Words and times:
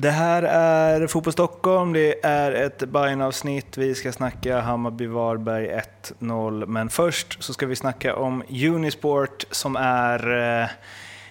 Det 0.00 0.10
här 0.10 0.42
är 0.42 1.06
Fotboll 1.06 1.32
Stockholm, 1.32 1.92
det 1.92 2.24
är 2.24 2.52
ett 2.52 2.78
Bayern-avsnitt. 2.78 3.76
Vi 3.76 3.94
ska 3.94 4.12
snacka 4.12 4.60
Hammarby-Varberg 4.60 5.82
1-0, 6.20 6.66
men 6.66 6.90
först 6.90 7.42
så 7.42 7.52
ska 7.52 7.66
vi 7.66 7.76
snacka 7.76 8.16
om 8.16 8.42
Unisport 8.48 9.44
som 9.50 9.76
är 9.76 10.36
eh, 10.62 10.68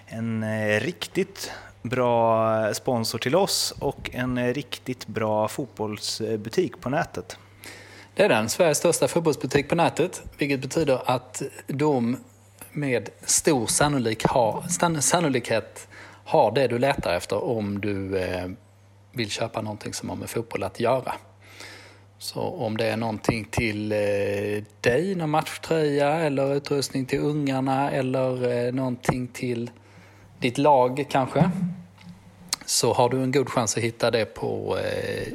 en 0.05 0.43
eh, 0.43 0.79
riktigt 0.79 1.51
bra 1.81 2.73
sponsor 2.73 3.19
till 3.19 3.35
oss 3.35 3.73
och 3.79 4.09
en 4.13 4.37
eh, 4.37 4.53
riktigt 4.53 5.07
bra 5.07 5.47
fotbollsbutik 5.47 6.81
på 6.81 6.89
nätet. 6.89 7.37
Det 8.15 8.23
är 8.23 8.29
den, 8.29 8.49
Sveriges 8.49 8.77
största 8.77 9.07
fotbollsbutik 9.07 9.69
på 9.69 9.75
nätet, 9.75 10.23
vilket 10.37 10.61
betyder 10.61 11.01
att 11.05 11.41
de 11.67 12.17
med 12.71 13.09
stor 13.25 13.67
sannolik 13.67 14.25
har, 14.25 14.63
sannolikhet 15.01 15.87
har 16.27 16.51
det 16.51 16.67
du 16.67 16.79
letar 16.79 17.13
efter 17.13 17.43
om 17.43 17.81
du 17.81 18.17
eh, 18.17 18.47
vill 19.11 19.29
köpa 19.29 19.61
någonting 19.61 19.93
som 19.93 20.09
har 20.09 20.15
med 20.15 20.29
fotboll 20.29 20.63
att 20.63 20.79
göra. 20.79 21.13
Så 22.17 22.41
om 22.41 22.77
det 22.77 22.85
är 22.85 22.97
någonting 22.97 23.45
till 23.45 23.91
eh, 23.91 24.63
dig, 24.81 25.15
någon 25.15 25.29
matchtröja 25.29 26.13
eller 26.13 26.55
utrustning 26.55 27.05
till 27.05 27.19
ungarna 27.19 27.91
eller 27.91 28.65
eh, 28.67 28.73
någonting 28.73 29.27
till 29.27 29.71
ditt 30.39 30.57
lag 30.57 31.05
kanske 31.09 31.51
så 32.65 32.93
har 32.93 33.09
du 33.09 33.23
en 33.23 33.31
god 33.31 33.49
chans 33.49 33.77
att 33.77 33.83
hitta 33.83 34.11
det 34.11 34.25
på 34.25 34.77
eh, 34.77 35.33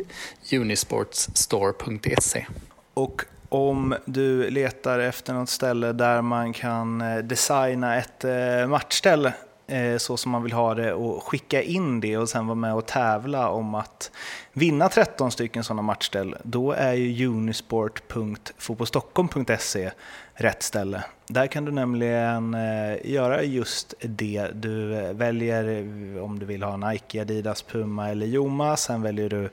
unisportsstore.se. 0.60 2.46
Och 2.94 3.22
om 3.48 3.94
du 4.04 4.50
letar 4.50 4.98
efter 4.98 5.34
något 5.34 5.48
ställe 5.48 5.92
där 5.92 6.22
man 6.22 6.52
kan 6.52 7.00
eh, 7.00 7.18
designa 7.18 7.96
ett 7.96 8.24
eh, 8.24 8.66
Eh, 9.72 9.96
så 9.96 10.16
som 10.16 10.32
man 10.32 10.42
vill 10.42 10.52
ha 10.52 10.74
det 10.74 10.92
och 10.92 11.22
skicka 11.22 11.62
in 11.62 12.00
det 12.00 12.16
och 12.16 12.28
sen 12.28 12.46
vara 12.46 12.54
med 12.54 12.74
och 12.74 12.86
tävla 12.86 13.48
om 13.48 13.74
att 13.74 14.10
vinna 14.52 14.88
13 14.88 15.30
stycken 15.30 15.64
sådana 15.64 15.82
matchställ, 15.82 16.36
då 16.42 16.72
är 16.72 16.92
ju 16.92 17.26
unisport.fotbollstockholm.se 17.26 19.90
rätt 20.34 20.62
ställe. 20.62 21.04
Där 21.26 21.46
kan 21.46 21.64
du 21.64 21.72
nämligen 21.72 22.54
eh, 22.54 22.96
göra 23.04 23.42
just 23.42 23.94
det. 24.00 24.48
Du 24.54 24.86
väljer 25.12 25.64
om 26.22 26.38
du 26.38 26.46
vill 26.46 26.62
ha 26.62 26.76
Nike, 26.76 27.20
Adidas, 27.20 27.62
Puma 27.62 28.10
eller 28.10 28.26
Joma. 28.26 28.76
Sen 28.76 29.02
väljer 29.02 29.28
du 29.28 29.50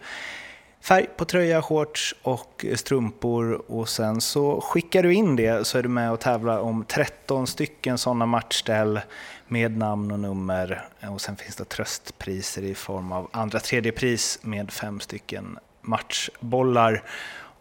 färg 0.81 1.07
på 1.17 1.25
tröja, 1.25 1.61
shorts 1.61 2.15
och 2.21 2.65
strumpor 2.75 3.71
och 3.71 3.89
sen 3.89 4.21
så 4.21 4.61
skickar 4.61 5.03
du 5.03 5.13
in 5.13 5.35
det 5.35 5.67
så 5.67 5.77
är 5.77 5.83
du 5.83 5.89
med 5.89 6.11
och 6.11 6.19
tävlar 6.19 6.59
om 6.59 6.85
13 6.85 7.47
stycken 7.47 7.97
sådana 7.97 8.25
matchställ 8.25 8.99
med 9.47 9.77
namn 9.77 10.11
och 10.11 10.19
nummer 10.19 10.85
och 11.01 11.21
sen 11.21 11.35
finns 11.35 11.55
det 11.55 11.65
tröstpriser 11.65 12.61
i 12.61 12.75
form 12.75 13.11
av 13.11 13.29
andra 13.31 13.59
tredje 13.59 13.91
pris 13.91 14.39
med 14.41 14.71
fem 14.71 14.99
stycken 14.99 15.59
matchbollar. 15.81 17.03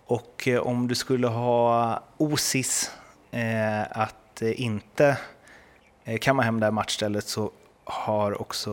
Och 0.07 0.49
eh, 0.49 0.61
om 0.61 0.89
du 0.89 0.95
skulle 0.95 1.27
ha 1.27 2.03
osis 2.17 2.91
eh, 3.31 3.83
att 3.91 4.43
inte 4.43 5.19
eh, 6.05 6.19
kamma 6.19 6.43
hem 6.43 6.61
det 6.61 6.67
här 6.67 6.71
matchstället 6.71 7.29
så 7.29 7.51
har 7.85 8.41
också 8.43 8.73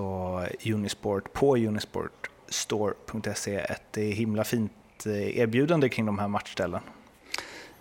Unisport 0.65 1.33
på 1.33 1.57
Unisport 1.57 2.29
store.se 2.55 3.55
ett 3.55 3.97
eh, 3.97 4.03
himla 4.03 4.43
fint 4.43 4.71
eh, 5.05 5.37
erbjudande 5.39 5.89
kring 5.89 6.05
de 6.05 6.19
här 6.19 6.27
matchställen. 6.27 6.81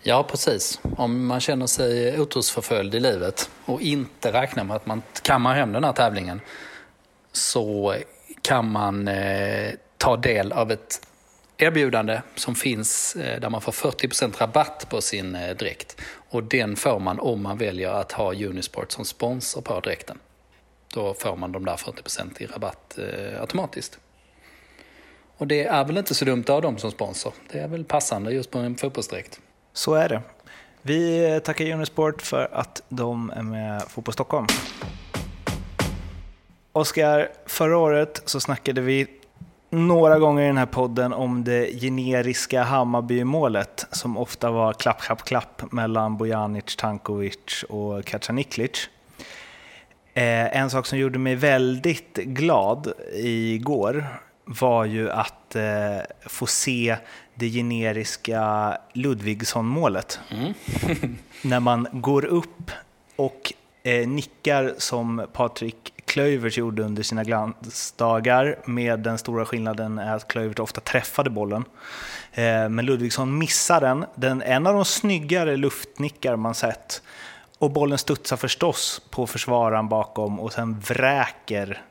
Ja, 0.01 0.23
precis. 0.23 0.79
Om 0.97 1.25
man 1.25 1.39
känner 1.39 1.67
sig 1.67 2.19
otursförföljd 2.19 2.95
i 2.95 2.99
livet 2.99 3.49
och 3.65 3.81
inte 3.81 4.33
räknar 4.33 4.63
med 4.63 4.75
att 4.75 4.85
man 4.85 5.01
kammar 5.21 5.55
hem 5.55 5.71
den 5.71 5.83
här 5.83 5.93
tävlingen 5.93 6.41
så 7.31 7.95
kan 8.41 8.71
man 8.71 9.07
eh, 9.07 9.73
ta 9.97 10.17
del 10.17 10.51
av 10.51 10.71
ett 10.71 11.07
erbjudande 11.57 12.21
som 12.35 12.55
finns 12.55 13.15
eh, 13.15 13.39
där 13.39 13.49
man 13.49 13.61
får 13.61 13.71
40% 13.71 14.37
rabatt 14.39 14.87
på 14.89 15.01
sin 15.01 15.35
eh, 15.35 15.55
dräkt. 15.55 16.01
Och 16.29 16.43
den 16.43 16.75
får 16.75 16.99
man 16.99 17.19
om 17.19 17.43
man 17.43 17.57
väljer 17.57 17.89
att 17.89 18.11
ha 18.11 18.33
Unisport 18.33 18.91
som 18.91 19.05
sponsor 19.05 19.61
på 19.61 19.79
dräkten. 19.79 20.19
Då 20.93 21.13
får 21.13 21.35
man 21.35 21.51
de 21.51 21.65
där 21.65 21.75
40% 21.75 22.41
i 22.41 22.45
rabatt 22.45 22.97
eh, 22.97 23.41
automatiskt. 23.41 23.99
Och 25.37 25.47
det 25.47 25.63
är 25.63 25.85
väl 25.85 25.97
inte 25.97 26.15
så 26.15 26.25
dumt 26.25 26.45
av 26.47 26.61
dem 26.61 26.77
som 26.77 26.91
sponsor. 26.91 27.33
Det 27.51 27.59
är 27.59 27.67
väl 27.67 27.85
passande 27.85 28.31
just 28.31 28.51
på 28.51 28.57
en 28.57 28.75
fotbollsdräkt. 28.75 29.39
Så 29.73 29.93
är 29.93 30.09
det. 30.09 30.21
Vi 30.81 31.39
tackar 31.43 31.71
Unisport 31.71 32.21
för 32.21 32.49
att 32.51 32.81
de 32.89 33.29
är 33.35 33.43
med 33.43 33.81
Fotboll 33.81 34.13
Stockholm. 34.13 34.47
Oskar, 36.71 37.29
förra 37.45 37.77
året 37.77 38.21
så 38.25 38.39
snackade 38.39 38.81
vi 38.81 39.07
några 39.69 40.19
gånger 40.19 40.43
i 40.43 40.47
den 40.47 40.57
här 40.57 40.65
podden 40.65 41.13
om 41.13 41.43
det 41.43 41.79
generiska 41.81 42.63
Hammarby-målet 42.63 43.87
som 43.91 44.17
ofta 44.17 44.51
var 44.51 44.73
klapp, 44.73 45.01
klapp, 45.01 45.23
klapp 45.23 45.71
mellan 45.71 46.17
Bojanic, 46.17 46.75
Tankovic 46.75 47.63
och 47.69 48.05
Kacaniklic. 48.05 48.89
Eh, 50.13 50.57
en 50.57 50.69
sak 50.69 50.85
som 50.85 50.99
gjorde 50.99 51.19
mig 51.19 51.35
väldigt 51.35 52.15
glad 52.15 52.93
igår 53.13 54.05
var 54.45 54.85
ju 54.85 55.11
att 55.11 55.55
eh, 55.55 55.97
få 56.25 56.45
se 56.45 56.97
det 57.35 57.49
generiska 57.49 58.77
Ludvigsson-målet. 58.93 60.19
Mm. 60.29 60.53
När 61.41 61.59
man 61.59 61.87
går 61.91 62.25
upp 62.25 62.71
och 63.15 63.53
eh, 63.83 64.07
nickar 64.07 64.73
som 64.77 65.27
Patrik 65.33 65.93
Klövers 66.05 66.57
gjorde 66.57 66.83
under 66.83 67.03
sina 67.03 67.23
glansdagar 67.23 68.59
med 68.65 68.99
den 68.99 69.17
stora 69.17 69.45
skillnaden 69.45 69.97
är 69.97 70.15
att 70.15 70.27
Klövert 70.27 70.59
ofta 70.59 70.81
träffade 70.81 71.29
bollen. 71.29 71.65
Eh, 72.33 72.69
men 72.69 72.85
Ludvigsson 72.85 73.37
missar 73.37 73.81
den. 73.81 74.05
den. 74.15 74.41
En 74.41 74.67
av 74.67 74.73
de 74.73 74.85
snyggare 74.85 75.57
luftnickar 75.57 76.35
man 76.35 76.55
sett. 76.55 77.01
Och 77.57 77.71
bollen 77.71 77.97
studsar 77.97 78.37
förstås 78.37 79.01
på 79.09 79.27
försvararen 79.27 79.89
bakom 79.89 80.39
och 80.39 80.53
sen 80.53 80.79
vräker 80.79 81.81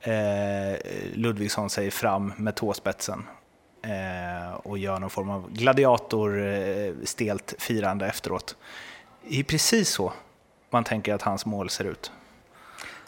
eh, 0.00 0.78
Ludvigsson 1.14 1.70
sig 1.70 1.90
fram 1.90 2.32
med 2.36 2.54
tåspetsen 2.54 3.24
eh, 3.82 4.54
och 4.54 4.78
gör 4.78 4.98
någon 4.98 5.10
form 5.10 5.30
av 5.30 5.52
gladiator 5.52 6.48
eh, 6.48 6.92
firande 7.58 8.06
efteråt. 8.06 8.56
Det 9.28 9.38
är 9.38 9.44
precis 9.44 9.88
så 9.88 10.12
man 10.70 10.84
tänker 10.84 11.14
att 11.14 11.22
hans 11.22 11.46
mål 11.46 11.70
ser 11.70 11.84
ut. 11.84 12.12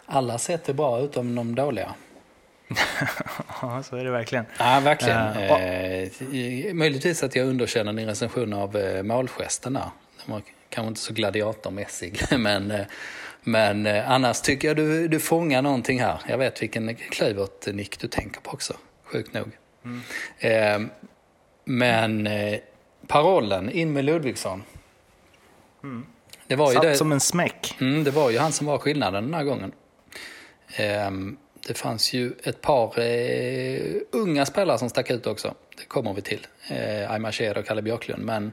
Alla 0.05 0.37
sätt 0.37 0.69
är 0.69 0.73
bra 0.73 0.99
utom 0.99 1.35
de 1.35 1.55
dåliga. 1.55 1.93
ja, 3.61 3.83
så 3.83 3.95
är 3.95 4.03
det 4.03 4.11
verkligen. 4.11 4.45
Ja, 4.59 4.81
verkligen. 4.83 5.27
Uh, 5.27 5.51
eh, 6.67 6.73
möjligtvis 6.73 7.23
att 7.23 7.35
jag 7.35 7.47
underkänner 7.47 7.93
din 7.93 8.07
recension 8.07 8.53
av 8.53 8.77
eh, 8.77 9.03
målgesten 9.03 9.73
där. 9.73 9.89
Kanske 10.73 10.87
inte 10.87 11.01
så 11.01 11.13
gladiatormässig, 11.13 12.21
men 12.37 12.71
eh, 12.71 12.85
men 13.43 13.85
eh, 13.85 14.11
annars 14.11 14.41
tycker 14.41 14.67
jag 14.67 14.77
du, 14.77 15.07
du 15.07 15.19
fångar 15.19 15.61
någonting 15.61 15.99
här. 15.99 16.19
Jag 16.27 16.37
vet 16.37 16.61
vilken 16.61 16.95
Klövert-nick 16.95 17.99
du 17.99 18.07
tänker 18.07 18.41
på 18.41 18.51
också, 18.51 18.73
sjukt 19.03 19.33
nog. 19.33 19.51
Mm. 19.85 20.01
Eh, 20.39 20.89
men 21.65 22.27
eh, 22.27 22.59
parollen, 23.07 23.71
in 23.71 23.93
med 23.93 24.05
Ludvigsson. 24.05 24.63
Mm. 25.83 26.05
Det 26.47 26.55
var 26.55 26.69
ju 26.69 26.73
Satt 26.73 26.83
det, 26.83 26.95
som 26.95 27.11
en 27.11 27.19
smäck. 27.19 27.75
Mm, 27.81 28.03
det 28.03 28.11
var 28.11 28.29
ju 28.29 28.37
han 28.37 28.51
som 28.51 28.67
var 28.67 28.77
skillnaden 28.77 29.23
den 29.23 29.33
här 29.33 29.43
gången. 29.43 29.71
Eh, 30.75 31.11
det 31.67 31.73
fanns 31.73 32.13
ju 32.13 32.33
ett 32.43 32.61
par 32.61 32.99
eh, 32.99 33.95
unga 34.11 34.45
spelare 34.45 34.77
som 34.77 34.89
stack 34.89 35.11
ut 35.11 35.27
också. 35.27 35.53
Det 35.77 35.85
kommer 35.85 36.13
vi 36.13 36.21
till. 36.21 36.47
Eh, 36.67 37.11
Aymar 37.11 37.57
och 37.57 37.65
Kalle 37.65 37.81
Björklund. 37.81 38.23
Men 38.23 38.51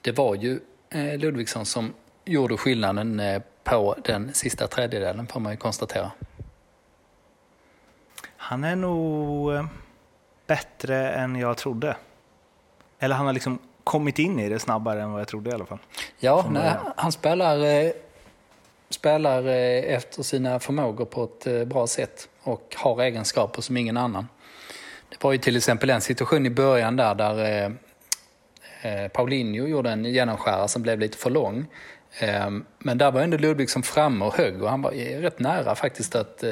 det 0.00 0.12
var 0.12 0.34
ju 0.34 0.52
eh, 0.52 0.58
Ludvigsson 0.96 1.66
som 1.66 1.92
gjorde 2.24 2.56
skillnaden 2.56 3.20
eh, 3.20 3.42
på 3.64 3.96
den 4.04 4.34
sista 4.34 4.66
tredjedelen 4.66 5.26
får 5.26 5.40
man 5.40 5.52
ju 5.52 5.56
konstatera. 5.56 6.10
Han 8.36 8.64
är 8.64 8.76
nog 8.76 9.54
eh, 9.54 9.66
bättre 10.46 11.10
än 11.10 11.36
jag 11.36 11.56
trodde. 11.56 11.96
Eller 12.98 13.14
han 13.14 13.26
har 13.26 13.32
liksom 13.32 13.58
kommit 13.84 14.18
in 14.18 14.38
i 14.38 14.48
det 14.48 14.58
snabbare 14.58 15.02
än 15.02 15.12
vad 15.12 15.20
jag 15.20 15.28
trodde 15.28 15.50
i 15.50 15.52
alla 15.52 15.66
fall. 15.66 15.78
Ja, 16.18 16.46
nej, 16.50 16.74
han 16.96 17.12
spelar, 17.12 17.64
eh, 17.64 17.92
spelar 18.90 19.46
efter 19.46 20.22
sina 20.22 20.60
förmågor 20.60 21.04
på 21.04 21.24
ett 21.24 21.68
bra 21.68 21.86
sätt 21.86 22.28
och 22.42 22.76
har 22.78 23.02
egenskaper 23.02 23.62
som 23.62 23.76
ingen 23.76 23.96
annan. 23.96 24.28
Det 25.08 25.24
var 25.24 25.32
ju 25.32 25.38
till 25.38 25.56
exempel 25.56 25.90
en 25.90 26.00
situation 26.00 26.46
i 26.46 26.50
början 26.50 26.96
där, 26.96 27.14
där 27.14 27.76
Eh, 28.86 29.08
Paulinho 29.08 29.66
gjorde 29.66 29.90
en 29.90 30.04
genomskära 30.04 30.68
som 30.68 30.82
blev 30.82 30.98
lite 30.98 31.18
för 31.18 31.30
lång. 31.30 31.66
Eh, 32.18 32.50
men 32.78 32.98
där 32.98 33.10
var 33.10 33.20
ändå 33.20 33.36
Ludvigsson 33.36 33.82
framme 33.82 34.24
och 34.24 34.34
högg 34.34 34.62
och 34.62 34.70
han 34.70 34.82
var 34.82 34.90
rätt 35.20 35.38
nära 35.38 35.74
faktiskt 35.74 36.14
att 36.14 36.42
eh, 36.42 36.50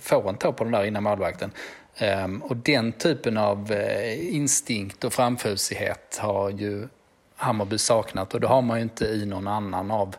få 0.00 0.28
en 0.28 0.36
tå 0.36 0.52
på 0.52 0.64
den 0.64 0.72
där 0.72 0.84
innan 0.84 1.02
målvakten. 1.02 1.50
Eh, 1.96 2.28
och 2.42 2.56
den 2.56 2.92
typen 2.92 3.36
av 3.36 3.72
instinkt 4.16 5.04
och 5.04 5.12
framfusighet 5.12 6.18
har 6.22 6.50
ju 6.50 6.88
Hammarby 7.36 7.78
saknat 7.78 8.34
och 8.34 8.40
det 8.40 8.46
har 8.46 8.62
man 8.62 8.76
ju 8.76 8.82
inte 8.82 9.04
i 9.04 9.26
någon 9.26 9.48
annan 9.48 9.90
av 9.90 10.16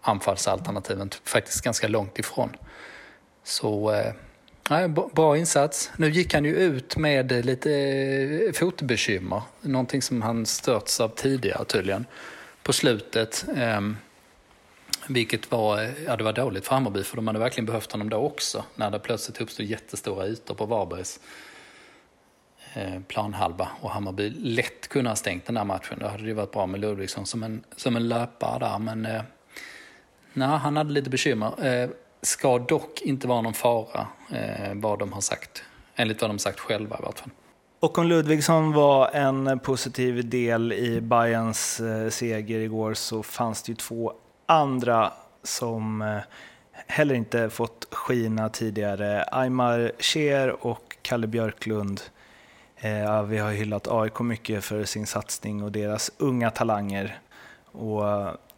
anfallsalternativen, 0.00 1.10
faktiskt 1.24 1.64
ganska 1.64 1.88
långt 1.88 2.18
ifrån. 2.18 2.56
Så 3.44 4.02
Ja, 4.68 4.88
bra 4.88 5.36
insats. 5.36 5.90
Nu 5.96 6.10
gick 6.10 6.34
han 6.34 6.44
ju 6.44 6.56
ut 6.56 6.96
med 6.96 7.46
lite 7.46 7.72
eh, 7.72 8.52
fotbekymmer. 8.52 9.42
Någonting 9.60 10.02
som 10.02 10.22
han 10.22 10.46
störts 10.46 11.00
av 11.00 11.08
tidigare 11.08 11.64
tydligen. 11.64 12.06
På 12.62 12.72
slutet. 12.72 13.44
Ehm, 13.56 13.96
vilket 15.06 15.50
var, 15.50 15.82
eh, 15.82 15.90
ja, 16.06 16.16
det 16.16 16.24
var 16.24 16.32
dåligt 16.32 16.66
för 16.66 16.74
Hammarby 16.74 17.02
för 17.02 17.16
de 17.16 17.26
hade 17.26 17.38
verkligen 17.38 17.66
behövt 17.66 17.92
honom 17.92 18.10
då 18.10 18.16
också. 18.16 18.64
När 18.74 18.90
det 18.90 18.98
plötsligt 18.98 19.40
uppstod 19.40 19.66
jättestora 19.66 20.26
ytor 20.26 20.54
på 20.54 20.66
Varbergs 20.66 21.20
eh, 22.74 23.00
planhalva 23.08 23.68
och 23.80 23.90
Hammarby 23.90 24.30
lätt 24.30 24.88
kunde 24.88 25.10
ha 25.10 25.16
stängt 25.16 25.46
den 25.46 25.54
där 25.54 25.64
matchen. 25.64 25.98
Då 26.00 26.06
hade 26.06 26.22
det 26.22 26.34
varit 26.34 26.52
bra 26.52 26.66
med 26.66 26.80
Ludvigsson 26.80 27.26
som 27.26 27.42
en, 27.42 27.64
som 27.76 27.96
en 27.96 28.08
löpare 28.08 28.58
där. 28.58 28.78
Men 28.78 29.06
eh, 29.06 29.22
nej, 30.32 30.48
han 30.48 30.76
hade 30.76 30.92
lite 30.92 31.10
bekymmer. 31.10 31.66
Eh, 31.66 31.90
ska 32.22 32.58
dock 32.58 33.02
inte 33.02 33.26
vara 33.26 33.40
någon 33.40 33.54
fara, 33.54 34.06
eh, 34.30 34.74
vad 34.74 34.98
de 34.98 35.12
har 35.12 35.20
sagt. 35.20 35.62
Enligt 35.96 36.20
vad 36.20 36.30
de 36.30 36.38
sagt 36.38 36.60
själva 36.60 36.98
i 36.98 37.02
vart 37.02 37.18
fall. 37.18 37.30
Och 37.80 37.98
om 37.98 38.06
Ludvigsson 38.06 38.72
var 38.72 39.08
en 39.08 39.58
positiv 39.58 40.28
del 40.28 40.72
i 40.72 41.00
Bayerns 41.00 41.80
eh, 41.80 42.08
seger 42.08 42.58
igår 42.58 42.94
så 42.94 43.22
fanns 43.22 43.62
det 43.62 43.72
ju 43.72 43.76
två 43.76 44.12
andra 44.46 45.12
som 45.42 46.02
eh, 46.02 46.18
heller 46.86 47.14
inte 47.14 47.50
fått 47.50 47.88
skina 47.90 48.48
tidigare. 48.48 49.22
Aymar 49.22 49.92
Cher 49.98 50.66
och 50.66 50.96
Kalle 51.02 51.26
Björklund. 51.26 52.00
Eh, 52.76 53.22
vi 53.22 53.38
har 53.38 53.52
hyllat 53.52 53.88
AIK 53.88 54.20
mycket 54.20 54.64
för 54.64 54.84
sin 54.84 55.06
satsning 55.06 55.62
och 55.62 55.72
deras 55.72 56.10
unga 56.18 56.50
talanger. 56.50 57.18
Och 57.72 58.02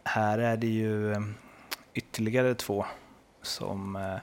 här 0.03 0.37
är 0.37 0.57
det 0.57 0.67
ju 0.67 1.11
eh, 1.11 1.19
ytterligare 1.93 2.55
två 2.55 2.85
som 3.45 3.95
eh, 3.95 4.17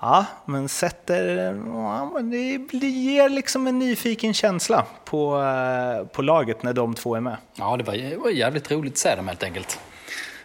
ja, 0.00 0.26
men 0.44 0.68
sätter, 0.68 1.54
ja, 1.66 2.10
men 2.14 2.30
det 2.72 2.88
ger 2.88 3.28
liksom 3.28 3.66
en 3.66 3.78
nyfiken 3.78 4.34
känsla 4.34 4.86
på, 5.04 5.42
eh, 5.42 6.06
på 6.06 6.22
laget 6.22 6.62
när 6.62 6.72
de 6.72 6.94
två 6.94 7.14
är 7.14 7.20
med. 7.20 7.36
Ja, 7.54 7.76
det 7.76 7.84
var, 7.84 7.94
det 7.94 8.16
var 8.16 8.30
jävligt 8.30 8.70
roligt 8.70 8.92
att 8.92 8.98
se 8.98 9.14
dem 9.14 9.28
helt 9.28 9.42
enkelt. 9.42 9.80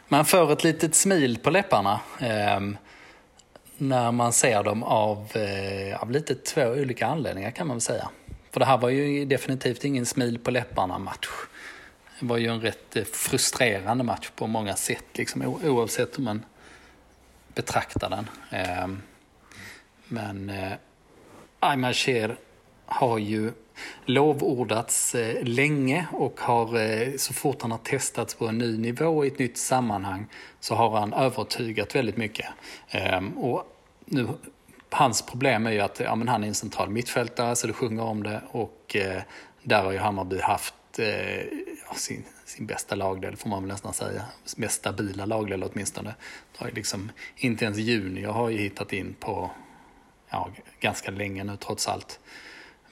Man 0.07 0.25
får 0.25 0.52
ett 0.52 0.63
litet 0.63 0.96
smil 0.96 1.38
på 1.38 1.50
läpparna 1.50 2.00
eh, 2.19 2.60
när 3.78 4.12
man 4.12 4.34
ser 4.34 4.63
dem 4.63 4.84
av, 4.84 5.38
eh, 5.38 6.02
av 6.02 6.12
lite 6.12 6.36
två 6.36 6.62
olika 6.62 7.07
anledningar 7.07 7.52
kan 7.52 7.68
man 7.68 7.75
väl 7.75 7.81
säga. 7.81 8.10
För 8.52 8.60
det 8.60 8.66
här 8.66 8.78
var 8.78 8.90
ju 8.90 9.25
definitivt 9.25 9.84
ingen 9.84 10.06
smil 10.06 10.40
på 10.40 10.52
läpparna-match. 10.52 11.28
Det 12.19 12.25
var 12.25 12.38
ju 12.38 12.48
en 12.48 12.62
rätt 12.62 12.96
eh, 12.96 13.04
frustrerande 13.04 14.04
match 14.04 14.30
på 14.36 14.48
många 14.48 14.75
sätt, 14.75 15.06
liksom, 15.13 15.57
oavsett 15.63 16.18
hur 16.18 16.24
man 16.24 16.46
betraktar 17.56 18.10
den. 18.10 18.30
Ehm, 18.50 19.02
men 20.07 20.50
eh, 20.50 20.74
Ayman 21.60 21.94
Sher 21.94 22.28
Cher 22.28 22.36
har 22.86 23.18
ju 23.18 23.52
lovordats 24.06 25.16
eh, 25.16 25.44
länge 25.44 26.07
och 26.12 26.40
har 26.40 26.80
eh, 26.80 27.16
så 27.18 27.34
fort 27.34 27.62
han 27.62 27.72
har 27.72 27.78
testats 27.78 28.36
på 28.36 28.48
en 28.48 28.57
ny 28.57 28.78
nivå 28.78 29.25
i 29.25 29.28
ett 29.28 29.40
nytt 29.40 29.57
sammanhang 29.57 30.28
så 30.60 30.75
har 30.75 31.00
han 31.00 31.13
övertygat 31.13 31.96
väldigt 31.96 32.18
mycket. 32.18 32.46
Ehm, 32.90 33.38
och 33.38 33.63
nu, 34.06 34.28
hans 34.90 35.22
problem 35.22 35.68
är 35.68 35.72
ju 35.72 35.80
att 35.80 36.00
ja, 36.00 36.16
men 36.16 36.28
han 36.28 36.44
är 36.44 36.48
en 36.48 36.56
central 36.56 36.90
mittfältare 36.90 37.56
så 37.56 37.68
det 37.68 37.74
sjunger 37.74 38.04
om 38.04 38.24
det 38.24 38.42
och 38.52 38.96
där 39.63 39.84
har 39.84 39.92
ju 39.92 39.98
Hammarby 39.98 40.40
haft 40.40 40.74
ja, 41.88 41.96
sin, 41.96 42.24
sin 42.46 42.66
bästa 42.66 42.96
lagdel 42.96 43.36
får 43.36 43.50
man 43.50 43.64
väl 43.64 43.72
nästan 43.72 43.94
säga. 43.94 44.26
Mest 44.58 44.76
stabila 44.76 45.26
lagdel 45.26 45.64
åtminstone. 45.64 46.16
Har 46.58 46.72
liksom, 46.72 47.12
inte 47.36 47.66
ens 47.66 47.78
Junior 47.78 48.32
har 48.32 48.50
ju 48.50 48.58
hittat 48.58 48.94
in 48.94 49.16
på 49.20 49.52
ja, 50.30 50.50
ganska 50.80 51.12
länge 51.12 51.44
nu 51.44 51.58
trots 51.58 51.88
allt. 51.88 52.20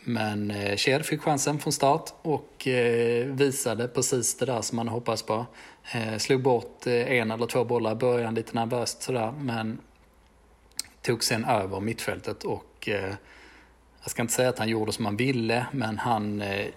Men 0.04 0.52
eh, 0.52 0.78
Cher 0.78 1.00
fick 1.00 1.22
chansen 1.22 1.60
från 1.60 1.74
start 1.74 2.14
och 2.22 2.68
eh, 2.68 3.26
visade 3.26 3.88
precis 3.88 4.38
det 4.38 4.46
där 4.46 4.62
som 4.62 4.76
man 4.76 4.88
hoppas 4.88 5.24
på. 5.24 5.46
Eh, 5.92 6.18
slog 6.18 6.42
bort 6.42 6.88
eh, 6.88 7.12
en 7.12 7.32
eller 7.32 7.46
två 7.46 7.64
bollar 7.64 7.92
i 7.92 7.96
början 7.96 8.36
lite 8.36 8.56
nervöst 8.56 9.02
sådär 9.02 9.32
men 9.32 9.78
tog 11.02 11.24
sen 11.24 11.46
över 11.46 11.80
mittfältet 11.80 12.44
och 12.44 12.90
eh, 12.90 13.14
jag 14.02 14.12
ska 14.12 14.22
inte 14.22 14.34
säga 14.34 14.50
att 14.50 14.60
han 14.60 14.70
gjorde 14.70 14.92
som 14.92 15.06
han 15.06 15.18
ville 15.18 15.66
men 15.72 15.98
han 15.98 16.42
eh, 16.42 16.68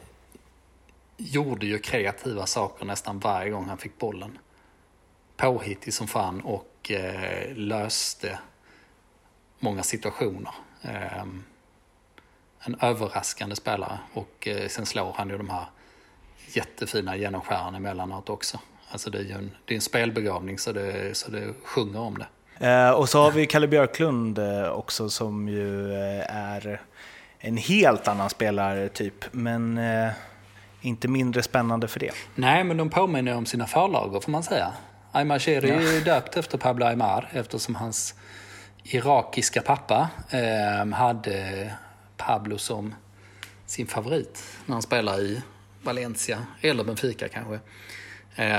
gjorde 1.17 1.67
ju 1.67 1.79
kreativa 1.79 2.47
saker 2.47 2.85
nästan 2.85 3.19
varje 3.19 3.51
gång 3.51 3.65
han 3.69 3.79
fick 3.79 3.99
bollen. 3.99 4.39
Påhittig 5.37 5.95
som 5.95 6.07
fan 6.07 6.41
och 6.41 6.91
eh, 6.91 7.55
löste 7.55 8.39
många 9.59 9.83
situationer. 9.83 10.55
Eh, 10.83 11.23
en 12.61 12.77
överraskande 12.81 13.57
spelare 13.57 13.99
och 14.13 14.49
eh, 14.49 14.69
sen 14.69 14.87
slår 14.87 15.13
han 15.17 15.29
ju 15.29 15.39
de 15.39 15.51
här 15.51 15.67
jättefina 16.53 17.17
genomskärarna 17.17 17.77
emellanåt 17.77 18.31
också. 18.31 18.61
Alltså 18.91 19.11
det 19.11 19.19
är 19.19 19.23
ju 19.23 19.33
en, 19.33 19.51
det 19.65 19.75
är 19.75 19.77
en 19.77 19.83
spelbegravning 19.83 20.59
så 20.59 20.73
det, 20.73 21.17
så 21.17 21.31
det 21.31 21.55
sjunger 21.65 22.01
om 22.01 22.19
det. 22.19 22.27
Eh, 22.67 22.91
och 22.91 23.09
så 23.09 23.23
har 23.23 23.31
vi 23.31 23.47
Kalle 23.47 23.69
Björklund 23.69 24.39
eh, 24.39 24.69
också 24.69 25.09
som 25.09 25.49
ju 25.49 25.93
eh, 25.93 26.37
är 26.37 26.81
en 27.39 27.57
helt 27.57 28.09
annan 28.09 28.31
spelartyp. 28.31 29.25
Men 29.33 29.79
eh, 29.79 30.11
inte 30.87 31.09
mindre 31.09 31.43
spännande 31.43 31.89
för 31.89 32.01
det. 32.01 32.13
Nej, 32.35 32.65
men 32.65 32.77
de 32.77 32.91
påminner 32.91 33.35
om 33.35 33.47
sina 33.47 33.67
förlagor 33.67 34.21
får 34.21 34.33
man 34.33 34.43
säga. 34.43 34.73
Aymar 35.13 35.39
Sheri 35.39 35.71
är 35.71 35.93
ju 35.93 36.01
döpt 36.01 36.37
efter 36.37 36.59
Pablo 36.59 36.87
Aymar 36.87 37.29
eftersom 37.33 37.75
hans 37.75 38.15
irakiska 38.85 39.63
pappa 39.63 40.09
eh, 40.31 40.87
hade 40.93 41.73
Pablo 42.17 42.59
som 42.59 42.95
sin 43.67 43.87
favorit 43.87 44.43
när 44.67 44.73
han 44.73 44.83
spelar 44.83 45.21
i 45.21 45.43
Valencia, 45.83 46.47
eller 46.61 46.85
Benfica 46.85 47.29
kanske. 47.29 47.59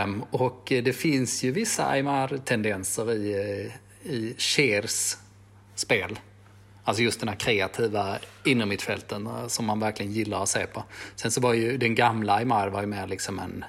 Um, 0.04 0.24
och 0.32 0.64
det 0.66 0.94
finns 0.94 1.44
ju 1.44 1.52
vissa 1.52 1.88
Aymar-tendenser 1.88 3.14
i, 3.14 3.34
eh, 3.34 4.12
i 4.12 4.36
Chers 4.38 5.18
spel. 5.76 6.20
Alltså 6.88 7.04
just 7.04 7.20
den 7.20 7.30
här 7.30 7.36
kreativa 7.36 8.18
innermittfälten 8.44 9.28
eh, 9.28 9.48
som 9.48 9.66
man 9.66 9.80
verkligen 9.80 10.12
gillar 10.12 10.44
att 10.44 10.50
se 10.50 10.66
på. 10.68 10.84
Sen 11.16 11.32
så 11.32 11.42
var 11.42 11.54
ju 11.54 11.78
den 11.78 11.96
gamla 11.96 12.34
Aymar 12.34 12.68
var 12.68 12.82
ju 12.82 12.88
mer 12.88 13.08
liksom 13.08 13.40
en 13.40 13.66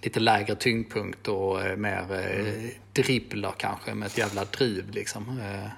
lite 0.00 0.20
lägre 0.20 0.54
tyngdpunkt 0.54 1.28
och 1.28 1.62
eh, 1.62 1.76
mer 1.76 2.12
mm. 2.12 2.70
dribblar 2.92 3.54
kanske 3.58 3.94
med 3.94 4.06
ett 4.06 4.18
jävla 4.18 4.44
driv 4.44 4.90
liksom. 4.90 5.40
Eh, 5.40 5.70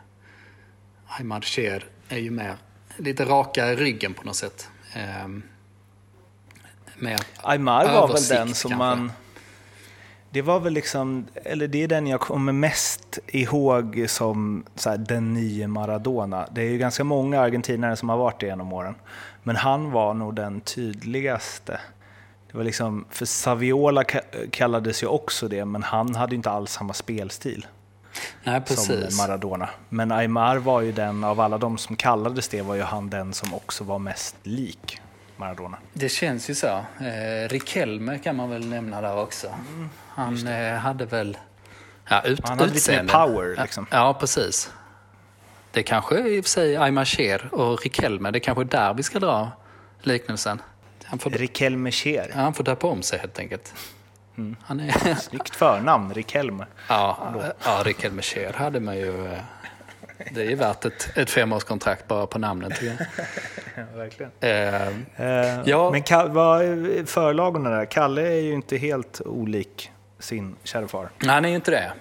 Aymar 1.07 1.41
Cher 1.41 1.85
är 2.09 2.19
ju 2.19 2.31
mer 2.31 2.57
lite 2.97 3.25
rakare 3.25 3.73
i 3.73 3.77
ryggen 3.77 4.15
på 4.15 4.25
något 4.25 4.37
sätt. 4.37 4.69
Eh, 4.95 5.29
mer 6.99 7.21
Aymar 7.37 7.85
var 7.85 8.09
väl 8.09 8.23
den 8.29 8.55
som 8.55 8.71
kanske. 8.71 8.77
man 8.77 9.13
det 10.31 10.43
var 10.43 10.61
väl 10.61 10.73
liksom, 10.73 11.27
eller 11.35 11.69
det 11.69 11.83
är 11.83 11.89
den 11.89 12.07
jag 12.07 12.21
kommer 12.21 12.53
mest 12.53 13.19
ihåg 13.27 14.05
som 14.09 14.65
här, 14.87 14.97
den 14.97 15.35
nya 15.35 15.69
Maradona. 15.69 16.47
Det 16.51 16.61
är 16.61 16.71
ju 16.71 16.79
ganska 16.79 17.05
många 17.05 17.41
argentinare 17.41 17.97
som 17.97 18.09
har 18.09 18.17
varit 18.17 18.41
det 18.41 18.47
genom 18.47 18.73
åren. 18.73 18.95
Men 19.43 19.57
han 19.57 19.91
var 19.91 20.15
nog 20.15 20.35
den 20.35 20.61
tydligaste. 20.61 21.81
Det 22.51 22.57
var 22.57 22.65
liksom, 22.65 23.05
för 23.11 23.27
Saviola 23.27 24.05
kallades 24.51 25.03
ju 25.03 25.07
också 25.07 25.49
det, 25.49 25.65
men 25.65 25.83
han 25.83 26.15
hade 26.15 26.35
inte 26.35 26.51
alls 26.51 26.73
samma 26.73 26.93
spelstil. 26.93 27.67
Nej, 28.45 28.63
som 28.67 28.97
Maradona. 29.19 29.69
Men 29.89 30.13
Aymar 30.13 30.57
var 30.57 30.81
ju 30.81 30.93
den, 30.93 31.25
av 31.25 31.41
alla 31.41 31.59
de 31.59 31.79
som 31.79 31.97
kallades 31.97 32.49
det, 32.49 32.63
var 32.63 32.75
ju 32.75 32.83
han 32.83 33.11
den 33.11 33.33
som 33.33 33.55
också 33.55 33.85
var 33.85 33.99
mest 33.99 34.37
lik 34.43 35.01
Maradona. 35.41 35.79
Det 35.93 36.09
känns 36.09 36.51
ju 36.51 36.55
så. 36.55 36.67
Eh, 36.67 37.49
Riquelme 37.49 38.19
kan 38.19 38.37
man 38.37 38.51
väl 38.51 38.67
nämna 38.67 39.01
där 39.01 39.17
också. 39.17 39.47
Mm. 39.47 39.91
Han 40.09 40.47
eh, 40.47 40.75
hade 40.75 41.07
väl... 41.07 41.39
Ja, 42.09 42.23
ut, 42.23 42.49
han 42.49 42.59
hade 42.59 42.73
lite 42.73 43.03
mer 43.03 43.09
power 43.09 43.63
liksom. 43.63 43.87
Ja, 43.91 43.97
ja, 43.97 44.15
precis. 44.15 44.73
Det 45.73 45.83
kanske 45.83 46.19
i 46.19 46.41
och 46.41 46.45
för 46.45 46.51
sig 46.51 46.77
Aymar 46.77 47.05
Cher 47.05 47.55
och 47.55 47.83
Riquelme, 47.83 48.31
det 48.31 48.39
är 48.39 48.41
kanske 48.41 48.65
där 48.65 48.95
vi 48.95 49.03
ska 49.03 49.19
dra 49.19 49.51
liknelsen. 50.01 50.63
Han 51.05 51.19
får, 51.19 51.31
Riquelme 51.31 51.91
Cher? 51.91 52.31
Ja, 52.35 52.41
han 52.41 52.55
får 52.55 52.65
döpa 52.65 52.87
om 52.87 53.03
sig 53.03 53.19
helt 53.19 53.39
enkelt. 53.39 53.75
Mm. 54.37 54.57
Han 54.63 54.81
är... 54.81 55.15
Snyggt 55.15 55.57
förnamn, 55.57 56.15
Riquelme. 56.15 56.67
Ja, 56.89 57.33
ja, 57.65 57.83
Riquelme 57.85 58.23
Cher 58.23 58.53
hade 58.53 58.81
man 58.81 58.97
ju... 58.97 59.39
Det 60.31 60.41
är 60.41 60.51
ju 60.51 60.55
värt 60.55 60.85
ett, 60.85 61.11
ett 61.15 61.31
femårskontrakt 61.31 62.09
bara 62.09 62.27
på 62.27 62.39
namnet 62.39 62.75
tycker 62.75 62.87
jag. 62.87 63.27
ja, 63.77 63.97
verkligen. 63.97 64.33
Eh, 64.41 64.89
eh, 65.17 65.63
ja. 65.65 65.91
Men 65.91 66.33
vad 66.33 66.63
förlagorna 67.09 67.71
där? 67.71 67.85
Kalle 67.85 68.23
är 68.23 68.41
ju 68.41 68.53
inte 68.53 68.77
helt 68.77 69.21
olik 69.21 69.91
sin 70.19 70.57
kära 70.65 70.89
far. 70.89 71.11
Nej, 71.19 71.31
han 71.31 71.45
är 71.45 71.49
ju 71.49 71.55
inte 71.55 71.71
det. 71.71 71.93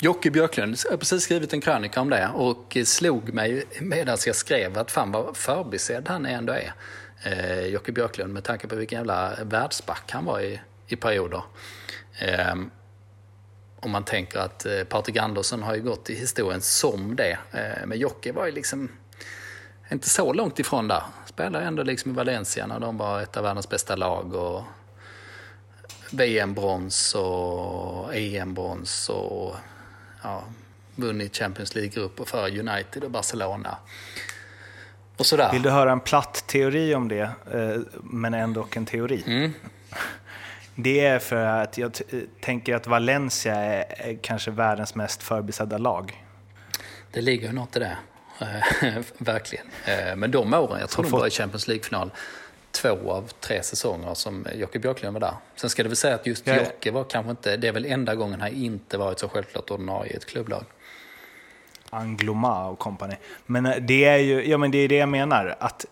Jocke 0.00 0.30
Björklund, 0.30 0.76
jag 0.84 0.90
har 0.90 0.98
precis 0.98 1.22
skrivit 1.22 1.52
en 1.52 1.60
krönika 1.60 2.00
om 2.00 2.10
det 2.10 2.28
och 2.34 2.76
slog 2.84 3.34
mig 3.34 3.64
medan 3.80 4.18
jag 4.26 4.36
skrev 4.36 4.78
att 4.78 4.90
fan 4.90 5.12
vad 5.12 5.36
förbisedd 5.36 6.08
han 6.08 6.26
ändå 6.26 6.52
är. 6.52 6.72
Eh, 7.24 7.66
Jocke 7.66 7.92
Björklund 7.92 8.32
med 8.32 8.44
tanke 8.44 8.68
på 8.68 8.76
vilken 8.76 8.98
jävla 8.98 9.32
världsback 9.42 10.10
han 10.12 10.24
var 10.24 10.40
i, 10.40 10.60
i 10.86 10.96
perioder. 10.96 11.42
Eh, 12.18 12.54
om 13.80 13.90
man 13.90 14.04
tänker 14.04 14.38
att 14.38 14.66
eh, 14.66 14.84
Patrik 14.84 15.16
Andersson 15.16 15.62
har 15.62 15.74
ju 15.74 15.82
gått 15.82 16.10
i 16.10 16.14
historien 16.14 16.60
som 16.60 17.16
det. 17.16 17.38
Eh, 17.52 17.86
men 17.86 17.98
Jocke 17.98 18.32
var 18.32 18.46
ju 18.46 18.52
liksom 18.52 18.88
inte 19.92 20.08
så 20.08 20.32
långt 20.32 20.58
ifrån 20.58 20.88
där. 20.88 21.02
Spelade 21.26 21.64
ändå 21.64 21.82
liksom 21.82 22.10
i 22.10 22.14
Valencia 22.14 22.66
när 22.66 22.80
de 22.80 22.96
var 22.96 23.22
ett 23.22 23.36
av 23.36 23.42
världens 23.42 23.68
bästa 23.68 23.96
lag. 23.96 24.34
Och 24.34 24.62
VM-brons 26.10 27.14
och 27.14 28.14
EM-brons 28.14 29.08
och 29.08 29.56
ja, 30.22 30.44
vunnit 30.94 31.36
Champions 31.36 31.74
League-grupper 31.74 32.24
för 32.24 32.58
United 32.58 33.04
och 33.04 33.10
Barcelona. 33.10 33.76
Och 35.16 35.26
sådär. 35.26 35.52
Vill 35.52 35.62
du 35.62 35.70
höra 35.70 35.92
en 35.92 36.00
platt 36.00 36.44
teori 36.46 36.94
om 36.94 37.08
det, 37.08 37.30
eh, 37.52 37.80
men 38.02 38.34
ändå 38.34 38.66
en 38.70 38.86
teori? 38.86 39.22
Mm. 39.26 39.52
Det 40.80 41.00
är 41.00 41.18
för 41.18 41.36
att 41.36 41.78
jag 41.78 42.00
tänker 42.40 42.74
att 42.74 42.86
Valencia 42.86 43.54
är 43.54 44.18
kanske 44.22 44.50
världens 44.50 44.94
mest 44.94 45.22
förbisedda 45.22 45.78
lag. 45.78 46.24
Det 47.12 47.20
ligger 47.20 47.52
något 47.52 47.76
i 47.76 47.78
det. 47.78 47.96
Verkligen. 49.18 49.66
Eh, 49.84 50.16
men 50.16 50.30
de 50.30 50.54
åren, 50.54 50.80
jag 50.80 50.88
tror 50.88 51.04
de 51.04 51.12
var 51.12 51.26
i 51.26 51.30
Champions 51.30 51.68
League-final 51.68 52.10
två 52.70 53.12
av 53.12 53.32
tre 53.40 53.62
säsonger 53.62 54.14
som 54.14 54.46
Jocke 54.54 54.78
Björklund 54.78 55.12
var 55.12 55.20
där. 55.20 55.34
Sen 55.56 55.70
ska 55.70 55.82
det 55.82 55.88
väl 55.88 55.96
säga 55.96 56.14
att 56.14 56.26
just 56.26 56.46
Jocke 56.46 56.90
var 56.90 57.04
kanske 57.04 57.30
inte, 57.30 57.56
det 57.56 57.68
är 57.68 57.72
väl 57.72 57.86
enda 57.86 58.14
gången 58.14 58.40
han 58.40 58.52
inte 58.52 58.98
varit 58.98 59.18
så 59.18 59.28
självklart 59.28 59.70
ordinarie 59.70 60.12
i 60.12 60.16
ett 60.16 60.26
klubblag. 60.26 60.64
Angloma 61.90 62.66
och 62.66 62.78
company. 62.78 63.14
Men 63.46 63.66
eh, 63.66 63.76
det 63.76 64.04
är 64.04 64.18
ju, 64.18 64.48
ja 64.48 64.58
men 64.58 64.70
det 64.70 64.78
är 64.78 64.88
det 64.88 64.96
jag 64.96 65.08
menar, 65.08 65.56
att 65.60 65.86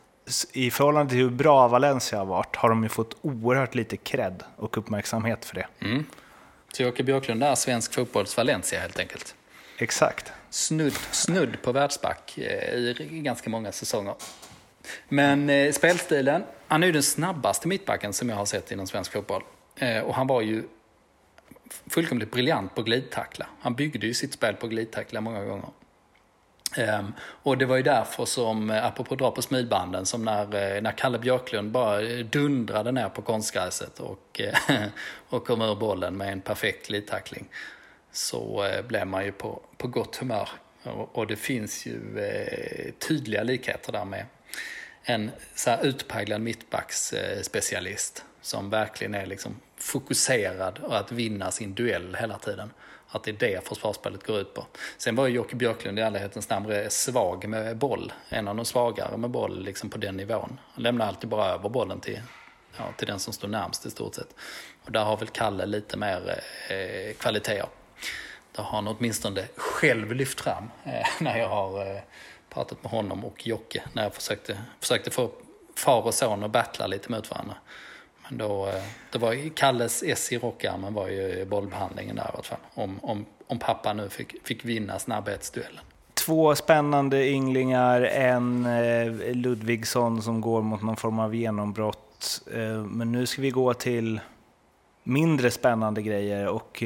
i 0.52 0.70
förhållande 0.70 1.10
till 1.10 1.18
hur 1.18 1.30
bra 1.30 1.68
Valencia 1.68 2.18
har 2.18 2.26
varit 2.26 2.56
har 2.56 2.68
de 2.68 2.82
ju 2.82 2.88
fått 2.88 3.16
oerhört 3.22 3.74
lite 3.74 3.96
cred 3.96 4.42
och 4.56 4.78
uppmärksamhet 4.78 5.44
för 5.44 5.54
det. 5.54 5.66
Mm. 5.80 6.04
Så 6.72 6.82
Jocke 6.82 7.02
Björklund 7.02 7.42
är 7.42 7.54
svensk 7.54 7.94
fotbolls 7.94 8.36
Valencia 8.36 8.80
helt 8.80 8.98
enkelt. 8.98 9.34
Exakt. 9.78 10.32
Snudd, 10.50 10.92
snudd 11.10 11.62
på 11.62 11.72
världsback 11.72 12.38
eh, 12.38 12.78
i 12.78 13.20
ganska 13.22 13.50
många 13.50 13.72
säsonger. 13.72 14.14
Men 15.08 15.50
eh, 15.50 15.72
spelstilen, 15.72 16.44
han 16.68 16.82
är 16.82 16.86
ju 16.86 16.92
den 16.92 17.02
snabbaste 17.02 17.68
mittbacken 17.68 18.12
som 18.12 18.28
jag 18.28 18.36
har 18.36 18.46
sett 18.46 18.72
inom 18.72 18.86
svensk 18.86 19.12
fotboll. 19.12 19.42
Eh, 19.76 19.98
och 19.98 20.14
han 20.14 20.26
var 20.26 20.40
ju 20.40 20.62
fullkomligt 21.86 22.30
briljant 22.30 22.74
på 22.74 22.82
glidtackla. 22.82 23.46
Han 23.60 23.74
byggde 23.74 24.06
ju 24.06 24.14
sitt 24.14 24.32
spel 24.32 24.54
på 24.54 24.66
glidtackla 24.66 25.20
många 25.20 25.44
gånger. 25.44 25.68
Um, 26.78 27.12
och 27.20 27.58
det 27.58 27.66
var 27.66 27.76
ju 27.76 27.82
därför 27.82 28.24
som, 28.24 28.70
eh, 28.70 28.86
apropå 28.86 29.14
dra 29.14 29.30
på 29.30 29.42
smidbanden, 29.42 30.06
som 30.06 30.24
när, 30.24 30.42
eh, 30.42 30.82
när 30.82 30.92
Kalle 30.92 31.18
Björklund 31.18 31.70
bara 31.70 32.02
eh, 32.02 32.18
dundrade 32.18 32.92
ner 32.92 33.08
på 33.08 33.22
konstgräset 33.22 34.00
och, 34.00 34.40
och 35.28 35.46
kom 35.46 35.62
ur 35.62 35.74
bollen 35.74 36.16
med 36.16 36.32
en 36.32 36.40
perfekt 36.40 36.88
glidtackling. 36.88 37.48
Så 38.12 38.68
blev 38.88 39.06
man 39.06 39.24
ju 39.24 39.32
på, 39.32 39.60
på 39.76 39.88
gott 39.88 40.16
humör. 40.16 40.48
Och, 40.82 41.18
och 41.18 41.26
det 41.26 41.36
finns 41.36 41.86
ju 41.86 42.18
eh, 42.18 42.92
tydliga 43.08 43.42
likheter 43.42 43.92
där 43.92 44.04
med 44.04 44.26
en 45.02 45.30
så 45.54 45.70
här 45.70 45.86
utpräglad 45.86 46.40
mittbacksspecialist 46.40 48.24
som 48.40 48.70
verkligen 48.70 49.14
är 49.14 49.26
liksom 49.26 49.56
fokuserad 49.76 50.78
och 50.78 50.98
att 50.98 51.12
vinna 51.12 51.50
sin 51.50 51.74
duell 51.74 52.16
hela 52.20 52.38
tiden. 52.38 52.70
Att 53.08 53.22
det 53.22 53.30
är 53.30 53.50
det 53.50 53.68
försvarsspelet 53.68 54.26
går 54.26 54.38
ut 54.38 54.54
på. 54.54 54.66
Sen 54.96 55.16
var 55.16 55.26
ju 55.26 55.34
Jocke 55.34 55.56
Björklund 55.56 55.98
i 55.98 56.02
ärlighetens 56.02 56.50
namn 56.50 56.90
svag 56.90 57.48
med 57.48 57.76
boll. 57.76 58.12
En 58.28 58.48
av 58.48 58.56
de 58.56 58.64
svagare 58.64 59.16
med 59.16 59.30
boll 59.30 59.62
liksom 59.62 59.90
på 59.90 59.98
den 59.98 60.16
nivån. 60.16 60.60
Han 60.72 60.82
lämnar 60.82 61.06
alltid 61.06 61.30
bara 61.30 61.46
över 61.46 61.68
bollen 61.68 62.00
till, 62.00 62.22
ja, 62.76 62.84
till 62.96 63.06
den 63.06 63.18
som 63.18 63.32
står 63.32 63.48
närmst 63.48 63.86
i 63.86 63.90
stort 63.90 64.14
sett. 64.14 64.34
Och 64.84 64.92
där 64.92 65.04
har 65.04 65.16
väl 65.16 65.28
Kalle 65.28 65.66
lite 65.66 65.96
mer 65.96 66.42
eh, 66.68 67.14
kvaliteter. 67.14 67.68
Det 68.52 68.62
har 68.62 68.70
han 68.70 68.88
åtminstone 68.88 69.44
själv 69.56 70.12
lyft 70.12 70.40
fram 70.40 70.70
eh, 70.84 71.06
när 71.20 71.38
jag 71.38 71.48
har 71.48 71.96
eh, 71.96 72.00
pratat 72.50 72.82
med 72.82 72.92
honom 72.92 73.24
och 73.24 73.46
Jocke. 73.46 73.82
När 73.92 74.02
jag 74.02 74.14
försökte, 74.14 74.58
försökte 74.80 75.10
få 75.10 75.30
far 75.76 76.02
och 76.02 76.14
son 76.14 76.44
att 76.44 76.50
battla 76.50 76.86
lite 76.86 77.12
mot 77.12 77.30
varandra. 77.30 77.56
Men 78.28 78.38
då, 78.38 78.66
eh, 78.66 78.82
det 79.12 79.18
var 79.18 79.54
Kalles 79.54 80.02
S 80.06 80.32
i 80.32 80.38
rockarmen 80.38 80.94
var 80.94 81.08
ju 81.08 81.44
bollbehandlingen 81.44 82.16
där 82.16 82.22
i 82.22 82.28
alla 82.34 82.42
fall. 82.42 82.58
Om, 82.74 82.98
om, 83.02 83.26
om 83.46 83.58
pappa 83.58 83.92
nu 83.92 84.08
fick, 84.08 84.46
fick 84.46 84.64
vinna 84.64 84.98
snabbhetsduellen. 84.98 85.84
Två 86.14 86.54
spännande 86.54 87.28
ynglingar, 87.28 88.00
en 88.02 88.66
eh, 88.66 89.34
Ludvigsson 89.34 90.22
som 90.22 90.40
går 90.40 90.62
mot 90.62 90.82
någon 90.82 90.96
form 90.96 91.18
av 91.18 91.34
genombrott. 91.34 92.42
Eh, 92.54 92.84
men 92.84 93.12
nu 93.12 93.26
ska 93.26 93.42
vi 93.42 93.50
gå 93.50 93.74
till 93.74 94.20
mindre 95.02 95.50
spännande 95.50 96.02
grejer 96.02 96.48
och 96.48 96.82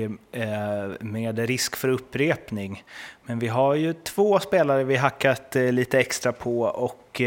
med 1.00 1.38
risk 1.38 1.76
för 1.76 1.88
upprepning. 1.88 2.85
Men 3.25 3.38
vi 3.38 3.49
har 3.49 3.75
ju 3.75 3.92
två 3.92 4.38
spelare 4.38 4.85
vi 4.85 4.97
hackat 4.97 5.54
lite 5.54 5.99
extra 5.99 6.32
på 6.32 6.61
och 6.62 7.23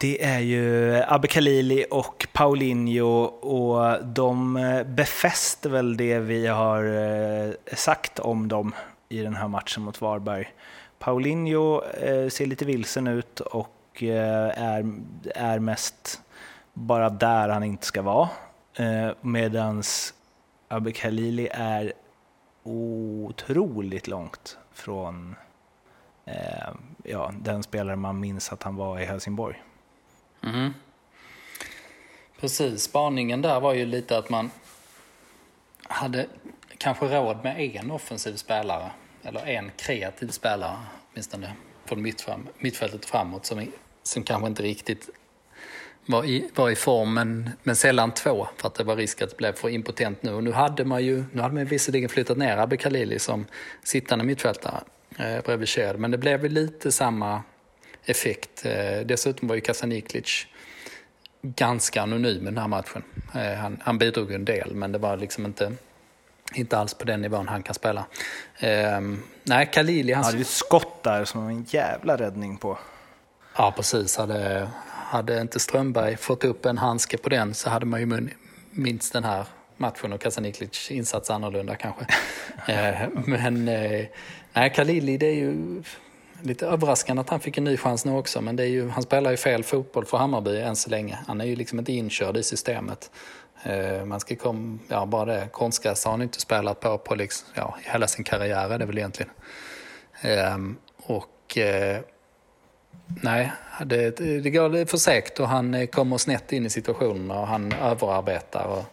det 0.00 0.24
är 0.24 0.40
ju 0.40 0.94
Abbe 1.06 1.28
Khalili 1.28 1.86
och 1.90 2.26
Paulinho 2.32 3.24
och 3.24 4.04
de 4.04 4.56
eh, 4.56 4.82
befäster 4.82 5.70
väl 5.70 5.96
det 5.96 6.18
vi 6.18 6.46
har 6.46 6.84
eh, 6.84 7.52
sagt 7.76 8.18
om 8.18 8.48
dem 8.48 8.74
i 9.08 9.22
den 9.22 9.34
här 9.34 9.48
matchen 9.48 9.82
mot 9.82 10.00
Varberg. 10.00 10.52
Paulinho 10.98 11.82
eh, 11.84 12.28
ser 12.28 12.46
lite 12.46 12.64
vilsen 12.64 13.06
ut 13.06 13.40
och 13.40 14.02
är, 14.02 14.94
är 15.34 15.58
mest 15.58 16.20
bara 16.72 17.10
där 17.10 17.48
han 17.48 17.62
inte 17.62 17.86
ska 17.86 18.02
vara. 18.02 18.28
Medan 19.20 19.82
Abbe 20.68 20.92
Khalili 20.92 21.48
är 21.52 21.92
otroligt 22.62 24.08
långt 24.08 24.58
från 24.72 25.36
ja, 27.02 27.32
den 27.40 27.62
spelare 27.62 27.96
man 27.96 28.20
minns 28.20 28.52
att 28.52 28.62
han 28.62 28.76
var 28.76 29.00
i 29.00 29.04
Helsingborg. 29.04 29.62
Mm. 30.42 30.74
Precis, 32.40 32.82
spaningen 32.82 33.42
där 33.42 33.60
var 33.60 33.74
ju 33.74 33.86
lite 33.86 34.18
att 34.18 34.30
man 34.30 34.50
hade 35.82 36.26
kanske 36.78 37.06
råd 37.06 37.44
med 37.44 37.60
en 37.60 37.90
offensiv 37.90 38.34
spelare, 38.36 38.90
eller 39.22 39.46
en 39.46 39.70
kreativ 39.76 40.28
spelare 40.28 40.78
åtminstone, 41.12 41.52
från 41.84 42.02
mittfram, 42.02 42.48
mittfältet 42.58 43.04
framåt 43.04 43.46
som, 43.46 43.66
som 44.02 44.22
kanske 44.22 44.46
inte 44.46 44.62
riktigt 44.62 45.10
var 46.06 46.24
i, 46.24 46.50
var 46.54 46.70
i 46.70 46.76
form, 46.76 47.14
men, 47.14 47.50
men 47.62 47.76
sällan 47.76 48.14
två 48.14 48.48
för 48.56 48.68
att 48.68 48.74
det 48.74 48.84
var 48.84 48.96
risk 48.96 49.22
att 49.22 49.30
det 49.30 49.36
blev 49.36 49.52
för 49.52 49.68
impotent 49.68 50.22
nu. 50.22 50.32
Och 50.32 50.44
nu 50.44 50.52
hade 50.52 50.84
man 50.84 51.04
ju, 51.04 51.24
nu 51.32 51.42
hade 51.42 51.54
man 51.54 51.64
visserligen 51.64 52.08
flyttat 52.08 52.38
ner 52.38 52.56
Abbe 52.56 52.76
Khalili 52.76 53.18
som 53.18 53.46
sittande 53.82 54.24
mittfältare 54.24 54.80
eh, 55.18 55.40
bredvid 55.44 55.68
Kjell, 55.68 55.96
men 55.96 56.10
det 56.10 56.18
blev 56.18 56.42
ju 56.42 56.48
lite 56.48 56.92
samma 56.92 57.42
effekt. 58.04 58.64
Eh, 58.66 59.00
dessutom 59.06 59.48
var 59.48 59.54
ju 59.54 59.60
Kasaniklic 59.60 60.46
ganska 61.42 62.02
anonym 62.02 62.42
i 62.42 62.44
den 62.44 62.58
här 62.58 62.68
matchen. 62.68 63.02
Eh, 63.34 63.54
han, 63.54 63.80
han 63.84 63.98
bidrog 63.98 64.32
en 64.32 64.44
del, 64.44 64.74
men 64.74 64.92
det 64.92 64.98
var 64.98 65.16
liksom 65.16 65.46
inte, 65.46 65.72
inte 66.54 66.78
alls 66.78 66.94
på 66.94 67.04
den 67.04 67.22
nivån 67.22 67.48
han 67.48 67.62
kan 67.62 67.74
spela. 67.74 68.06
Eh, 68.58 69.00
nej, 69.42 69.70
Khalili... 69.72 70.12
Han 70.12 70.24
hade 70.24 70.36
ju 70.36 70.42
ett 70.42 70.48
skott 70.48 71.02
där 71.02 71.24
som 71.24 71.48
en 71.48 71.66
jävla 71.68 72.16
räddning 72.16 72.56
på. 72.56 72.78
Ja, 73.56 73.72
precis. 73.76 74.16
Hade, 74.16 74.68
hade 74.88 75.40
inte 75.40 75.60
Strömberg 75.60 76.16
fått 76.16 76.44
upp 76.44 76.66
en 76.66 76.78
handske 76.78 77.18
på 77.18 77.28
den 77.28 77.54
så 77.54 77.70
hade 77.70 77.86
man 77.86 78.00
ju 78.00 78.28
minst 78.70 79.12
den 79.12 79.24
här 79.24 79.46
matchen 79.76 80.12
och 80.12 80.20
Kasaniklic 80.20 80.90
insats 80.90 81.30
annorlunda 81.30 81.76
kanske. 81.76 82.06
eh, 82.72 83.08
men 83.24 83.68
eh, 83.68 84.06
nej, 84.52 84.70
Khalili 84.70 85.16
det 85.16 85.26
är 85.26 85.34
ju 85.34 85.82
lite 86.42 86.66
överraskande 86.66 87.20
att 87.20 87.30
han 87.30 87.40
fick 87.40 87.58
en 87.58 87.64
ny 87.64 87.76
chans 87.76 88.04
nu 88.04 88.12
också, 88.12 88.40
men 88.40 88.56
det 88.56 88.62
är 88.62 88.68
ju, 88.68 88.88
han 88.88 89.02
spelar 89.02 89.30
ju 89.30 89.36
fel 89.36 89.64
fotboll 89.64 90.04
för 90.04 90.18
Hammarby 90.18 90.60
än 90.60 90.76
så 90.76 90.90
länge. 90.90 91.18
Han 91.26 91.40
är 91.40 91.44
ju 91.44 91.56
liksom 91.56 91.78
inte 91.78 91.92
inkörd 91.92 92.36
i 92.36 92.42
systemet. 92.42 93.10
Eh, 93.62 94.04
man 94.04 94.20
ska 94.20 94.36
komma, 94.36 94.78
ja 94.88 95.06
bara 95.06 95.24
det, 95.24 95.48
konstgräs 95.52 96.04
har 96.04 96.12
han 96.12 96.22
inte 96.22 96.40
spelat 96.40 96.80
på, 96.80 96.98
på 96.98 97.14
liksom, 97.14 97.48
ja, 97.54 97.76
hela 97.82 98.06
sin 98.06 98.24
karriär 98.24 98.70
är 98.70 98.78
det 98.78 98.86
väl 98.86 98.98
egentligen. 98.98 99.32
Ehm, 100.20 100.76
och 100.96 101.58
eh, 101.58 102.00
nej, 103.06 103.52
det, 103.86 104.10
det 104.16 104.50
går 104.50 104.86
för 104.86 104.98
segt 104.98 105.40
och 105.40 105.48
han 105.48 105.74
eh, 105.74 105.86
kommer 105.86 106.18
snett 106.18 106.52
in 106.52 106.66
i 106.66 106.70
situationerna 106.70 107.40
och 107.40 107.46
han 107.46 107.72
överarbetar 107.72 108.64
och, 108.64 108.84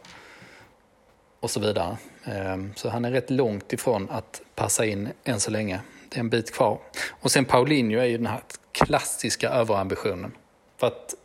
och 1.39 1.49
så 1.49 1.59
vidare. 1.59 1.97
Ehm, 2.25 2.73
så 2.75 2.89
han 2.89 3.05
är 3.05 3.11
rätt 3.11 3.29
långt 3.29 3.73
ifrån 3.73 4.07
att 4.09 4.41
passa 4.55 4.85
in 4.85 5.09
än 5.23 5.39
så 5.39 5.51
länge 5.51 5.79
det 6.09 6.17
är 6.17 6.19
en 6.19 6.29
bit 6.29 6.53
kvar. 6.53 6.79
Och 7.09 7.31
sen 7.31 7.45
Paulinho 7.45 7.99
är 7.99 8.05
ju 8.05 8.17
den 8.17 8.27
här 8.27 8.41
klassiska 8.71 9.49
överambitionen. 9.49 10.31
För 10.77 10.87
att 10.87 11.15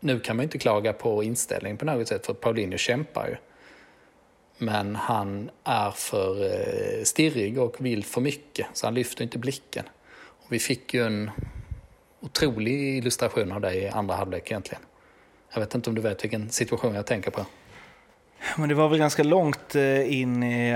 nu 0.00 0.20
kan 0.20 0.36
man 0.36 0.42
inte 0.44 0.58
klaga 0.58 0.92
på 0.92 1.22
inställningen 1.22 1.76
på 1.76 1.84
något 1.84 2.08
sätt, 2.08 2.26
för 2.26 2.34
Paulinho 2.34 2.78
kämpar 2.78 3.28
ju. 3.28 3.36
Men 4.58 4.96
han 4.96 5.50
är 5.64 5.90
för 5.90 6.44
eh, 6.44 7.04
stirrig 7.04 7.58
och 7.58 7.76
vill 7.78 8.04
för 8.04 8.20
mycket, 8.20 8.66
så 8.72 8.86
han 8.86 8.94
lyfter 8.94 9.22
inte 9.22 9.38
blicken. 9.38 9.84
Och 10.18 10.52
vi 10.52 10.58
fick 10.58 10.94
ju 10.94 11.06
en 11.06 11.30
otrolig 12.20 12.98
illustration 12.98 13.52
av 13.52 13.60
det 13.60 13.74
i 13.74 13.88
andra 13.88 14.14
halvlek 14.14 14.50
egentligen. 14.50 14.82
Jag 15.52 15.60
vet 15.60 15.74
inte 15.74 15.90
om 15.90 15.96
du 15.96 16.02
vet 16.02 16.24
vilken 16.24 16.50
situation 16.50 16.94
jag 16.94 17.06
tänker 17.06 17.30
på. 17.30 17.46
Men 18.56 18.68
det 18.68 18.74
var 18.74 18.88
väl 18.88 18.98
ganska 18.98 19.22
långt 19.22 19.74
eh, 19.74 20.20
in 20.20 20.42
i, 20.42 20.70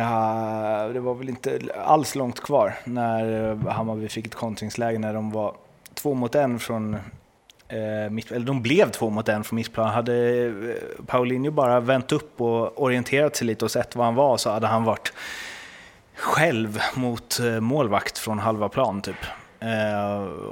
det 0.92 1.00
var 1.00 1.14
väl 1.14 1.28
inte 1.28 1.58
alls 1.84 2.14
långt 2.14 2.40
kvar 2.40 2.74
när 2.84 3.50
eh, 3.50 3.68
Hammarby 3.68 4.08
fick 4.08 4.26
ett 4.26 4.34
kontringsläge 4.34 4.98
när 4.98 5.14
de 5.14 5.30
var 5.30 5.54
två 5.94 6.14
mot 6.14 6.34
en 6.34 6.58
från 6.58 6.94
eh, 7.68 8.10
mitt, 8.10 8.32
eller 8.32 8.46
de 8.46 8.62
blev 8.62 8.90
två 8.90 9.10
mot 9.10 9.28
en 9.28 9.44
från 9.44 9.56
mittplan. 9.56 9.90
Hade 9.90 10.54
Paulinho 11.06 11.50
bara 11.50 11.80
vänt 11.80 12.12
upp 12.12 12.40
och 12.40 12.82
orienterat 12.82 13.36
sig 13.36 13.46
lite 13.46 13.64
och 13.64 13.70
sett 13.70 13.96
var 13.96 14.04
han 14.04 14.14
var 14.14 14.36
så 14.36 14.50
hade 14.50 14.66
han 14.66 14.84
varit 14.84 15.12
själv 16.14 16.78
mot 16.94 17.38
målvakt 17.60 18.18
från 18.18 18.38
halva 18.38 18.68
plan 18.68 19.02
typ. 19.02 19.16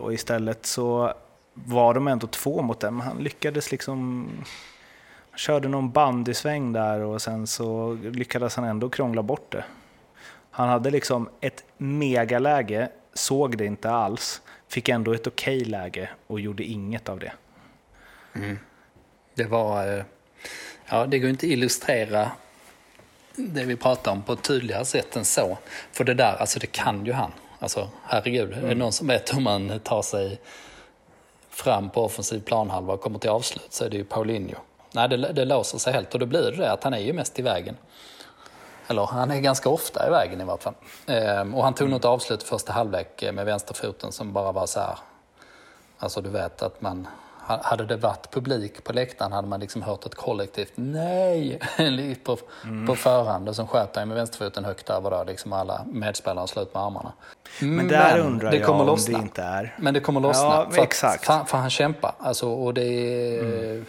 Och 0.00 0.12
istället 0.12 0.66
så 0.66 1.14
var 1.54 1.94
de 1.94 2.08
ändå 2.08 2.26
två 2.26 2.62
mot 2.62 2.84
en, 2.84 2.96
men 2.96 3.06
han 3.06 3.18
lyckades 3.18 3.70
liksom 3.70 4.28
körde 5.36 5.68
någon 5.68 5.90
bandysväng 5.90 6.72
där 6.72 7.00
och 7.00 7.22
sen 7.22 7.46
så 7.46 7.94
lyckades 7.94 8.56
han 8.56 8.64
ändå 8.64 8.88
krångla 8.88 9.22
bort 9.22 9.52
det. 9.52 9.64
Han 10.50 10.68
hade 10.68 10.90
liksom 10.90 11.28
ett 11.40 11.64
megaläge, 11.76 12.88
såg 13.14 13.58
det 13.58 13.66
inte 13.66 13.90
alls, 13.90 14.42
fick 14.68 14.88
ändå 14.88 15.12
ett 15.12 15.26
okej 15.26 15.56
okay 15.56 15.70
läge 15.70 16.10
och 16.26 16.40
gjorde 16.40 16.64
inget 16.64 17.08
av 17.08 17.18
det. 17.18 17.32
Mm. 18.34 18.58
Det 19.34 19.44
var... 19.44 19.98
Eh, 19.98 20.04
ja, 20.86 21.06
det 21.06 21.18
går 21.18 21.30
inte 21.30 21.46
att 21.46 21.52
illustrera 21.52 22.30
det 23.36 23.64
vi 23.64 23.76
pratar 23.76 24.12
om 24.12 24.22
på 24.22 24.32
ett 24.32 24.42
tydligare 24.42 24.84
sätt 24.84 25.16
än 25.16 25.24
så. 25.24 25.58
För 25.92 26.04
det 26.04 26.14
där, 26.14 26.36
alltså 26.36 26.58
det 26.58 26.66
kan 26.66 27.06
ju 27.06 27.12
han. 27.12 27.32
Alltså 27.58 27.88
herregud, 28.04 28.48
mm. 28.48 28.58
är 28.58 28.60
det 28.60 28.66
mm. 28.66 28.78
någon 28.78 28.92
som 28.92 29.06
vet 29.06 29.36
hur 29.36 29.40
man 29.40 29.80
tar 29.80 30.02
sig 30.02 30.40
fram 31.50 31.90
på 31.90 32.04
offensiv 32.04 32.40
planhalva 32.40 32.92
och 32.92 33.00
kommer 33.00 33.18
till 33.18 33.30
avslut 33.30 33.66
så 33.70 33.84
är 33.84 33.90
det 33.90 33.96
ju 33.96 34.04
Paulinho. 34.04 34.56
Nej, 34.94 35.08
det, 35.08 35.16
det 35.16 35.44
låser 35.44 35.78
sig 35.78 35.92
helt 35.92 36.14
och 36.14 36.20
då 36.20 36.26
blir 36.26 36.42
det 36.42 36.56
det 36.56 36.72
att 36.72 36.84
han 36.84 36.94
är 36.94 36.98
ju 36.98 37.12
mest 37.12 37.38
i 37.38 37.42
vägen. 37.42 37.76
Eller 38.86 39.06
han 39.06 39.30
är 39.30 39.40
ganska 39.40 39.68
ofta 39.68 40.06
i 40.06 40.10
vägen 40.10 40.40
i 40.40 40.44
vart 40.44 40.62
fall. 40.62 40.74
Ehm, 41.06 41.54
och 41.54 41.64
han 41.64 41.74
tog 41.74 41.90
något 41.90 42.04
avslut 42.04 42.42
i 42.42 42.46
första 42.46 42.72
halvlek 42.72 43.24
med 43.32 43.46
vänsterfoten 43.46 44.12
som 44.12 44.32
bara 44.32 44.52
var 44.52 44.66
så 44.66 44.80
här. 44.80 44.98
Alltså 45.98 46.20
du 46.20 46.30
vet 46.30 46.62
att 46.62 46.80
man, 46.80 47.08
hade 47.46 47.84
det 47.84 47.96
varit 47.96 48.30
publik 48.30 48.84
på 48.84 48.92
läktaren 48.92 49.32
hade 49.32 49.48
man 49.48 49.60
liksom 49.60 49.82
hört 49.82 50.06
ett 50.06 50.14
kollektivt 50.14 50.72
nej 50.74 51.60
på, 52.24 52.38
mm. 52.64 52.86
på 52.86 52.96
förhand 52.96 53.48
och 53.48 53.56
sen 53.56 53.66
sköt 53.66 53.96
han 53.96 54.08
med 54.08 54.16
vänsterfoten 54.16 54.64
högt 54.64 54.90
över 54.90 55.10
då, 55.10 55.24
liksom 55.24 55.52
alla 55.52 55.84
medspelare 55.86 56.48
slut 56.48 56.74
med 56.74 56.82
armarna. 56.82 57.12
Men 57.60 57.88
där 57.88 58.16
Men 58.16 58.26
undrar 58.26 58.50
det 58.50 58.56
jag 58.56 58.70
om 58.70 58.86
lossna. 58.86 59.18
det 59.18 59.24
inte 59.24 59.42
är. 59.42 59.74
Men 59.78 59.94
det 59.94 60.00
kommer 60.00 60.20
lossna. 60.20 60.44
Ja, 60.44 60.70
för. 60.70 60.82
Att, 60.82 60.94
för, 60.94 61.44
för 61.44 61.58
han 61.58 61.70
kämpar. 61.70 62.14
Alltså, 62.18 62.48
och 62.48 62.74
det 62.74 62.84
är, 62.84 63.40
mm 63.40 63.84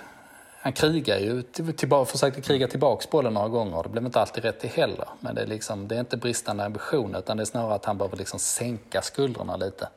han 0.65 0.73
krigar 0.73 1.19
ju, 1.19 1.41
tillbaka, 1.77 2.11
försökte 2.11 2.41
kriga 2.41 2.67
tillbaka 2.67 3.07
bollen 3.11 3.33
några 3.33 3.47
gånger. 3.47 3.83
Det 3.83 3.89
blev 3.89 4.05
inte 4.05 4.21
alltid 4.21 4.43
rätt 4.43 4.63
i 4.63 4.67
heller. 4.67 5.07
Men 5.19 5.35
det 5.35 5.41
är, 5.41 5.47
liksom, 5.47 5.87
det 5.87 5.95
är 5.95 5.99
inte 5.99 6.17
bristande 6.17 6.65
ambition 6.65 7.15
utan 7.15 7.37
det 7.37 7.43
är 7.43 7.45
snarare 7.45 7.73
att 7.73 7.85
han 7.85 7.97
behöver 7.97 8.17
liksom 8.17 8.39
sänka 8.39 9.01
skuldrorna 9.01 9.57
lite. 9.57 9.89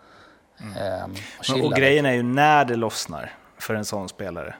Mm. 0.61 0.77
Ehm, 0.77 1.15
och, 1.55 1.65
och 1.65 1.73
grejen 1.73 2.07
är 2.07 2.13
ju 2.13 2.23
när 2.23 2.65
det 2.65 2.77
lossnar 2.77 3.35
för 3.59 3.75
en 3.75 3.85
sån 3.85 4.09
spelare. 4.09 4.55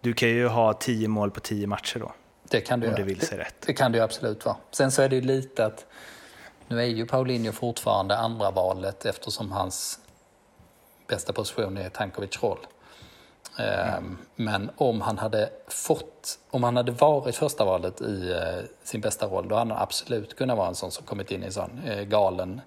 Du 0.00 0.12
kan 0.12 0.28
ju 0.28 0.46
ha 0.46 0.72
tio 0.72 1.08
mål 1.08 1.30
på 1.30 1.40
tio 1.40 1.66
matcher 1.66 1.98
då. 1.98 2.12
Det 2.48 2.60
kan 2.60 2.80
du 2.80 2.88
om 2.88 2.94
det 2.94 3.02
vill 3.02 3.20
sig 3.20 3.38
rätt. 3.38 3.62
Det 3.66 3.72
kan 3.72 3.92
det 3.92 3.98
ju 3.98 4.04
absolut 4.04 4.44
vara. 4.44 4.56
Sen 4.70 4.92
så 4.92 5.02
är 5.02 5.08
det 5.08 5.16
ju 5.16 5.22
lite 5.22 5.66
att 5.66 5.86
nu 6.68 6.80
är 6.80 6.86
ju 6.86 7.06
Paulinho 7.06 7.52
fortfarande 7.52 8.16
andra 8.16 8.50
valet 8.50 9.06
eftersom 9.06 9.52
hans 9.52 9.98
bästa 11.06 11.32
position 11.32 11.76
är 11.76 11.88
Tankovic 11.88 12.42
roll. 12.42 12.66
Ehm, 13.58 14.18
men 14.36 14.70
om 14.76 15.00
han 15.00 15.18
hade 15.18 15.50
fått, 15.68 16.38
om 16.50 16.62
han 16.62 16.76
hade 16.76 16.92
varit 16.92 17.36
första 17.36 17.64
valet 17.64 18.00
i 18.00 18.30
eh, 18.32 18.64
sin 18.82 19.00
bästa 19.00 19.26
roll, 19.26 19.48
då 19.48 19.54
hade 19.56 19.74
han 19.74 19.82
absolut 19.82 20.36
kunnat 20.36 20.56
vara 20.56 20.68
en 20.68 20.74
sån 20.74 20.90
som 20.90 21.06
kommit 21.06 21.30
in 21.30 21.42
i 21.42 21.46
en 21.46 21.52
sån 21.52 21.80
eh, 21.86 22.02
galen 22.02 22.60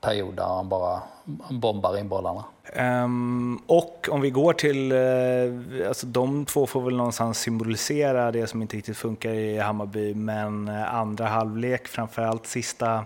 period 0.00 0.34
där 0.34 0.44
han 0.44 0.68
bara 0.68 1.02
bombar 1.50 1.98
in 1.98 2.08
bollarna. 2.08 2.44
Um, 2.76 3.62
och 3.66 4.08
om 4.10 4.20
vi 4.20 4.30
går 4.30 4.52
till, 4.52 4.92
uh, 4.92 5.88
alltså 5.88 6.06
de 6.06 6.44
två 6.44 6.66
får 6.66 6.80
väl 6.80 6.96
någonstans 6.96 7.38
symbolisera 7.38 8.32
det 8.32 8.46
som 8.46 8.62
inte 8.62 8.76
riktigt 8.76 8.96
funkar 8.96 9.30
i 9.30 9.58
Hammarby, 9.58 10.14
men 10.14 10.68
andra 10.68 11.26
halvlek, 11.26 11.88
framförallt 11.88 12.46
sista 12.46 13.04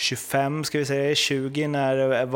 25, 0.00 0.64
ska 0.64 0.78
vi 0.78 0.84
säga, 0.84 1.14
20 1.14 1.68
när 1.68 2.26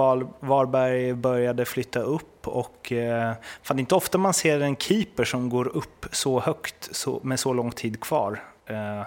Varberg 0.41 1.15
började 1.15 1.65
flytta 1.65 2.01
upp 2.01 2.49
och 2.49 2.93
eh, 2.93 3.33
fan, 3.63 3.79
inte 3.79 3.95
ofta 3.95 4.19
man 4.19 4.35
ser 4.35 4.61
en 4.61 4.77
keeper 4.77 5.25
som 5.25 5.49
går 5.49 5.77
upp 5.77 6.07
så 6.13 6.41
högt 6.41 6.89
så, 6.97 7.21
med 7.23 7.41
så 7.41 7.53
lång 7.53 7.73
tid 7.73 8.01
kvar. 8.01 8.43
Eh, 8.67 9.03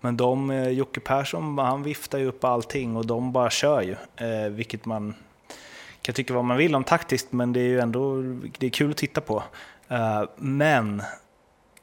men 0.00 0.16
de, 0.16 0.50
eh, 0.50 0.68
Jocke 0.68 1.00
Persson, 1.00 1.58
han 1.58 1.82
viftar 1.82 2.18
ju 2.18 2.26
upp 2.26 2.44
allting 2.44 2.96
och 2.96 3.06
de 3.06 3.32
bara 3.32 3.50
kör 3.50 3.82
ju, 3.82 3.96
eh, 4.26 4.50
vilket 4.50 4.84
man 4.84 5.14
kan 6.02 6.14
tycka 6.14 6.34
vad 6.34 6.44
man 6.44 6.56
vill 6.56 6.74
om 6.74 6.84
taktiskt, 6.84 7.32
men 7.32 7.52
det 7.52 7.60
är 7.60 7.68
ju 7.68 7.80
ändå 7.80 8.22
det 8.58 8.66
är 8.66 8.70
kul 8.70 8.90
att 8.90 8.96
titta 8.96 9.20
på. 9.20 9.42
Eh, 9.88 10.22
men 10.36 11.02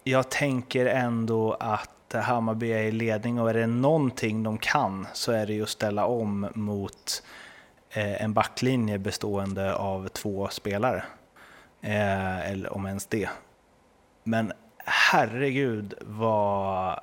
jag 0.04 0.30
tänker 0.30 0.86
ändå 0.86 1.54
att 1.60 1.90
Hammarby 2.14 2.72
är 2.72 2.84
i 2.84 2.92
ledning 2.92 3.40
och 3.40 3.50
är 3.50 3.54
det 3.54 3.68
någonting 3.68 4.44
de 4.44 4.58
kan 4.58 5.08
så 5.14 5.32
är 5.32 5.46
det 5.46 5.54
ju 5.54 5.64
att 5.64 5.70
ställa 5.70 6.06
om 6.06 6.48
mot 6.54 7.24
eh, 7.90 8.24
en 8.24 8.34
backlinje 8.34 8.98
bestående 8.98 9.76
av 9.76 10.08
två 10.08 10.48
spelare. 10.48 11.04
Eh, 11.82 12.52
eller 12.52 12.74
om 12.74 12.86
ens 12.86 13.06
det. 13.06 13.30
Men 14.24 14.52
herregud 14.86 15.94
vad 16.02 17.00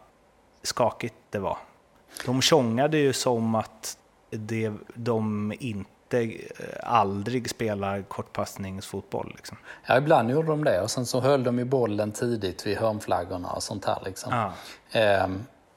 skakigt 0.63 1.15
det 1.31 1.39
var. 1.39 1.59
De 2.25 2.43
tjongade 2.43 2.99
ju 2.99 3.13
som 3.13 3.55
att 3.55 3.99
det, 4.31 4.73
de 4.95 5.53
inte 5.61 5.91
aldrig 6.83 7.51
spelar 7.51 8.03
kortpassningsfotboll. 8.03 9.33
Liksom. 9.37 9.57
Ja, 9.87 9.99
ibland 9.99 10.31
gjorde 10.31 10.49
de 10.49 10.65
det 10.65 10.81
och 10.81 10.91
sen 10.91 11.07
så 11.07 11.21
höll 11.21 11.45
de 11.45 11.59
ju 11.59 11.65
bollen 11.65 12.13
tidigt 12.13 12.67
vid 12.67 12.77
hörnflaggorna 12.77 13.51
och 13.51 13.63
sånt 13.63 13.85
här. 13.85 13.99
Liksom. 14.05 14.33
Ah. 14.33 14.99
Eh, 14.99 15.29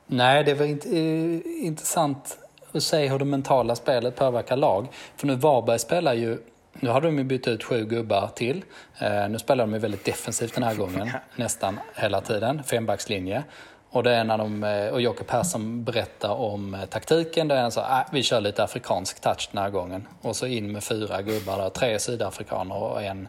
nej, 0.07 0.43
det 0.43 0.53
var 0.53 0.65
inte, 0.65 0.89
eh, 0.89 1.65
intressant 1.65 2.37
att 2.71 2.83
se 2.83 3.07
hur 3.07 3.19
det 3.19 3.25
mentala 3.25 3.75
spelet 3.75 4.15
påverkar 4.15 4.57
lag. 4.57 4.87
För 5.15 5.27
nu 5.27 5.35
Varberg 5.35 5.79
spelar 5.79 6.13
ju 6.13 6.37
nu 6.81 6.89
har 6.89 7.01
de 7.01 7.17
ju 7.17 7.23
bytt 7.23 7.47
ut 7.47 7.63
sju 7.63 7.85
gubbar 7.85 8.29
till. 8.35 8.63
Eh, 8.99 9.29
nu 9.29 9.39
spelar 9.39 9.63
de 9.63 9.73
ju 9.73 9.79
väldigt 9.79 10.05
defensivt 10.05 10.53
den 10.53 10.63
här 10.63 10.75
gången, 10.75 11.09
nästan 11.35 11.79
hela 11.95 12.21
tiden. 12.21 12.63
Fembackslinje. 12.63 13.43
Och 13.91 14.04
det 14.04 14.15
är 14.15 14.23
när 14.23 14.38
de, 14.38 14.63
eh, 14.63 14.88
och 14.88 15.02
Jocke 15.02 15.23
Persson 15.23 15.84
berättar 15.84 16.30
om 16.30 16.73
eh, 16.73 16.86
taktiken. 16.86 17.47
Då 17.47 17.56
är 17.56 17.62
han 17.62 17.71
så 17.71 17.80
äh, 17.80 18.02
vi 18.12 18.23
kör 18.23 18.41
lite 18.41 18.63
afrikansk 18.63 19.21
touch 19.21 19.49
den 19.52 19.63
här 19.63 19.69
gången. 19.69 20.08
Och 20.21 20.36
så 20.36 20.45
in 20.45 20.71
med 20.71 20.84
fyra 20.84 21.21
gubbar 21.21 21.58
där, 21.58 21.69
tre 21.69 21.99
sydafrikaner 21.99 22.75
och 22.75 23.04
en 23.04 23.28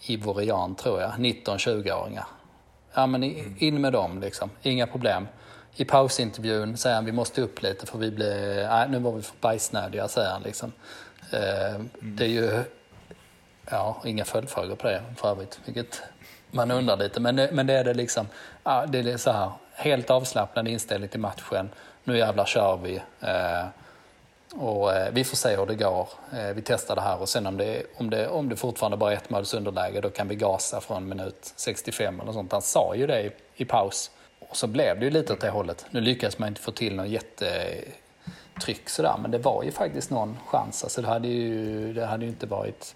ivorian 0.00 0.74
tror 0.74 1.00
jag, 1.00 1.10
19-20-åringar. 1.10 2.24
Ja 2.94 3.06
men 3.06 3.22
in 3.58 3.80
med 3.80 3.92
dem 3.92 4.20
liksom, 4.20 4.50
inga 4.62 4.86
problem. 4.86 5.28
I 5.76 5.84
pausintervjun 5.84 6.76
säger 6.76 6.96
han 6.96 7.04
vi 7.04 7.12
måste 7.12 7.42
upp 7.42 7.62
lite 7.62 7.86
för 7.86 7.98
vi 7.98 8.10
blir, 8.10 8.68
nej 8.68 8.88
nu 8.88 8.98
var 8.98 9.12
vi 9.12 9.22
för 9.22 9.36
bajsnödiga 9.40 10.08
säger 10.08 10.30
han 10.30 10.42
liksom. 10.42 10.72
Eh, 11.32 11.80
det 12.00 12.24
är 12.24 12.28
ju, 12.28 12.64
ja 13.70 14.02
inga 14.04 14.24
följdfrågor 14.24 14.76
på 14.76 14.86
det 14.86 15.02
för 15.16 15.28
övrigt, 15.28 15.60
vilket 15.64 16.02
man 16.52 16.70
undrar 16.70 16.96
lite. 16.96 17.20
Men, 17.20 17.34
men 17.34 17.66
det 17.66 17.74
är 17.74 17.84
det 17.84 17.94
liksom, 17.94 18.26
ja, 18.64 18.86
det 18.86 18.98
är 18.98 19.16
så 19.16 19.30
här, 19.30 19.50
helt 19.74 20.10
avslappnad 20.10 20.68
inställning 20.68 21.08
till 21.08 21.20
matchen. 21.20 21.70
Nu 22.04 22.18
jävlar 22.18 22.44
kör 22.44 22.76
vi. 22.76 23.02
Eh, 23.20 23.64
och 24.54 24.92
eh, 24.92 25.12
vi 25.12 25.24
får 25.24 25.36
se 25.36 25.56
hur 25.56 25.66
det 25.66 25.74
går. 25.74 26.08
Eh, 26.32 26.54
vi 26.54 26.62
testar 26.62 26.94
det 26.94 27.00
här 27.00 27.20
och 27.20 27.28
sen 27.28 27.46
om 27.46 27.56
det, 27.56 27.82
om 27.96 28.10
det, 28.10 28.28
om 28.28 28.48
det 28.48 28.56
fortfarande 28.56 28.96
bara 28.96 29.12
är 29.12 29.16
ett 29.16 29.30
måls 29.30 29.54
underläge 29.54 30.00
då 30.00 30.10
kan 30.10 30.28
vi 30.28 30.34
gasa 30.34 30.80
från 30.80 31.08
minut 31.08 31.52
65 31.56 32.20
eller 32.20 32.32
sånt. 32.32 32.52
Han 32.52 32.62
sa 32.62 32.94
ju 32.94 33.06
det 33.06 33.22
i, 33.22 33.30
i 33.54 33.64
paus. 33.64 34.10
Och 34.48 34.56
så 34.56 34.66
blev 34.66 34.98
det 34.98 35.04
ju 35.04 35.10
lite 35.10 35.32
åt 35.32 35.40
det 35.40 35.50
hållet. 35.50 35.86
Nu 35.90 36.00
lyckades 36.00 36.38
man 36.38 36.48
inte 36.48 36.60
få 36.60 36.70
till 36.70 36.94
någon 36.94 37.10
jättetryck 37.10 38.88
sådär 38.88 39.14
men 39.18 39.30
det 39.30 39.38
var 39.38 39.62
ju 39.62 39.72
faktiskt 39.72 40.10
någon 40.10 40.38
chans. 40.46 40.84
Alltså 40.84 41.02
det 41.02 41.08
hade 41.08 41.28
ju, 41.28 41.92
det 41.92 42.06
hade 42.06 42.24
ju 42.24 42.30
inte 42.30 42.46
varit 42.46 42.94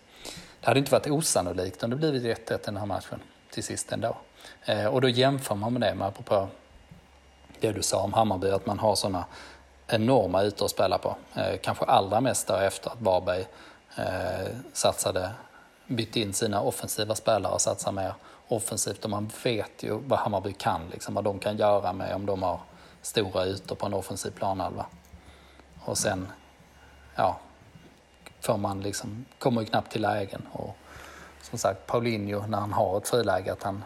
det 0.60 0.66
hade 0.66 0.78
inte 0.78 0.92
varit 0.92 1.06
osannolikt 1.06 1.82
om 1.82 1.90
det 1.90 1.96
blivit 1.96 2.50
1-1 2.50 2.54
i 2.54 2.58
den 2.64 2.76
här 2.76 2.86
matchen 2.86 3.20
till 3.56 3.64
sist 3.64 3.92
ändå. 3.92 4.16
Eh, 4.64 4.86
och 4.86 5.00
då 5.00 5.08
jämför 5.08 5.54
man 5.54 5.72
med 5.72 5.82
det, 5.82 5.94
med 5.94 6.08
apropå 6.08 6.48
det 7.60 7.72
du 7.72 7.82
sa 7.82 8.02
om 8.02 8.12
Hammarby, 8.12 8.50
att 8.50 8.66
man 8.66 8.78
har 8.78 8.94
sådana 8.94 9.24
enorma 9.86 10.42
ytor 10.44 10.64
att 10.64 10.70
spela 10.70 10.98
på. 10.98 11.16
Eh, 11.34 11.56
kanske 11.62 11.84
allra 11.84 12.20
mest 12.20 12.50
efter 12.50 12.90
att 12.90 13.00
Varberg 13.00 13.46
eh, 13.96 14.48
satsade, 14.72 15.30
bytte 15.86 16.20
in 16.20 16.32
sina 16.32 16.60
offensiva 16.60 17.14
spelare 17.14 17.52
och 17.52 17.60
satsade 17.60 17.96
mer 17.96 18.14
offensivt. 18.48 19.04
Och 19.04 19.10
man 19.10 19.30
vet 19.44 19.82
ju 19.82 19.98
vad 20.06 20.18
Hammarby 20.18 20.52
kan, 20.52 20.88
liksom, 20.92 21.14
vad 21.14 21.24
de 21.24 21.38
kan 21.38 21.56
göra 21.56 21.92
med 21.92 22.14
om 22.14 22.26
de 22.26 22.42
har 22.42 22.60
stora 23.02 23.46
ytor 23.46 23.76
på 23.76 23.86
en 23.86 23.94
offensiv 23.94 24.30
planhalva. 24.30 24.86
Och 25.84 25.98
sen, 25.98 26.28
ja, 27.14 27.38
får 28.40 28.56
man 28.56 28.80
liksom, 28.80 29.24
kommer 29.38 29.60
ju 29.60 29.66
knappt 29.66 29.92
till 29.92 30.02
lägen. 30.02 30.46
Och 30.52 30.76
som 31.50 31.58
sagt, 31.58 31.86
Paulinho, 31.86 32.46
när 32.46 32.58
han 32.58 32.72
har 32.72 32.98
ett 32.98 33.08
friläge, 33.08 33.52
att 33.52 33.62
han 33.62 33.84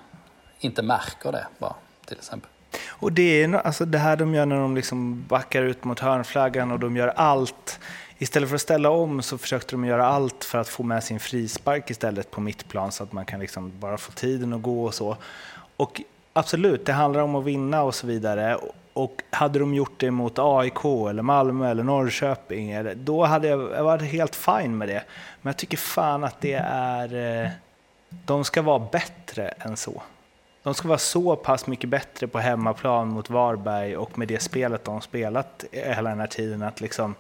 inte 0.61 0.83
märker 0.83 1.33
det 1.33 1.47
bara, 1.59 1.75
till 2.07 2.17
exempel. 2.17 2.51
Och 2.89 3.13
det 3.13 3.43
är 3.43 3.55
alltså 3.55 3.85
det 3.85 3.99
här 3.99 4.17
de 4.17 4.35
gör 4.35 4.47
när 4.47 4.57
de 4.57 4.77
liksom 4.77 5.25
backar 5.29 5.63
ut 5.63 5.85
mot 5.85 6.01
hörnflaggan 6.01 6.71
och 6.71 6.79
de 6.79 6.97
gör 6.97 7.09
allt 7.09 7.81
istället 8.19 8.49
för 8.49 8.57
att 8.57 8.63
ställa 8.63 8.91
om 8.91 9.23
så 9.23 9.39
försökte 9.39 9.75
de 9.75 9.85
göra 9.85 10.07
allt 10.07 10.45
för 10.45 10.59
att 10.59 10.69
få 10.69 10.83
med 10.83 11.05
sin 11.05 11.21
frispark 11.21 11.91
istället 11.91 12.31
på 12.31 12.41
mittplan 12.41 12.93
så 12.93 13.03
att 13.03 13.13
man 13.13 13.25
kan 13.25 13.41
liksom 13.41 13.73
bara 13.79 13.99
få 13.99 14.13
tiden 14.13 14.53
att 14.53 14.63
gå 14.63 14.85
och 14.85 14.95
så. 14.95 15.17
Och 15.77 16.01
absolut, 16.33 16.87
det 16.87 16.93
handlar 16.93 17.21
om 17.21 17.35
att 17.35 17.45
vinna 17.45 17.83
och 17.83 17.95
så 17.95 18.07
vidare. 18.07 18.59
Och 18.93 19.23
hade 19.31 19.59
de 19.59 19.75
gjort 19.75 20.01
det 20.01 20.11
mot 20.11 20.39
AIK 20.39 20.85
eller 20.85 21.23
Malmö 21.23 21.71
eller 21.71 21.83
Norrköping, 21.83 22.75
då 22.95 23.25
hade 23.25 23.49
jag, 23.49 23.61
jag 23.61 23.85
varit 23.85 24.03
helt 24.03 24.37
fine 24.37 24.79
med 24.79 24.89
det. 24.89 25.05
Men 25.43 25.51
jag 25.51 25.57
tycker 25.57 25.77
fan 25.77 26.25
att 26.25 26.41
det 26.41 26.63
är... 26.65 27.43
Eh, 27.45 27.51
de 28.25 28.45
ska 28.45 28.63
vara 28.63 28.79
bättre 28.79 29.49
än 29.49 29.77
så. 29.77 30.03
De 30.63 30.75
ska 30.75 30.89
vara 30.89 30.99
så 30.99 31.37
pass 31.37 31.67
mycket 31.67 31.91
bättre 31.91 32.27
på 32.27 32.39
hemmaplan 32.39 33.09
mot 33.09 33.31
Varberg 33.31 33.97
och 33.97 34.19
med 34.19 34.29
det 34.29 34.43
spelet 34.43 34.85
de 34.85 35.01
spelat 35.01 35.65
hela 35.73 36.11
den 36.11 36.21
här 36.21 36.27
tiden 36.27 36.63
att 36.63 36.81
liksom... 36.81 37.15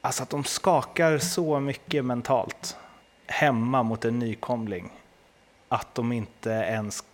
Alltså 0.00 0.22
att 0.22 0.30
de 0.30 0.44
skakar 0.44 1.18
så 1.18 1.60
mycket 1.60 2.04
mentalt 2.04 2.76
hemma 3.26 3.82
mot 3.82 4.04
en 4.04 4.18
nykomling 4.18 4.90
att 5.68 5.94
de 5.94 6.12
inte 6.12 6.50
ens 6.50 7.04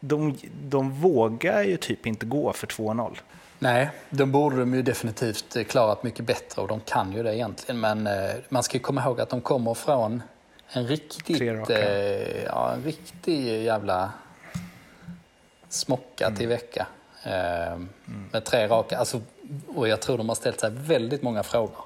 de, 0.00 0.38
de 0.62 0.90
vågar 0.90 1.62
ju 1.62 1.76
typ 1.76 2.06
inte 2.06 2.26
gå 2.26 2.52
för 2.52 2.66
2-0. 2.66 3.16
Nej, 3.58 3.90
de 4.10 4.32
borde 4.32 4.56
de 4.56 4.74
ju 4.74 4.82
definitivt 4.82 5.68
klarat 5.68 6.02
mycket 6.02 6.24
bättre 6.24 6.62
och 6.62 6.68
de 6.68 6.80
kan 6.80 7.12
ju 7.12 7.22
det 7.22 7.36
egentligen. 7.36 7.80
Men 7.80 8.06
eh, 8.06 8.34
man 8.48 8.62
ska 8.62 8.78
komma 8.78 9.02
ihåg 9.02 9.20
att 9.20 9.30
de 9.30 9.40
kommer 9.40 9.74
från 9.74 10.22
en 10.72 10.86
riktigt, 10.86 11.40
eh, 11.70 12.44
ja, 12.44 12.72
en 12.72 12.82
riktig 12.82 13.64
jävla 13.64 14.12
smocka 15.68 16.26
mm. 16.26 16.38
till 16.38 16.48
vecka. 16.48 16.86
Eh, 17.22 17.72
mm. 17.72 17.88
Med 18.32 18.44
tre 18.44 18.68
raka. 18.68 18.98
Alltså, 18.98 19.20
och 19.74 19.88
jag 19.88 20.00
tror 20.00 20.18
de 20.18 20.28
har 20.28 20.36
ställt 20.36 20.60
sig 20.60 20.70
väldigt 20.72 21.22
många 21.22 21.42
frågor. 21.42 21.84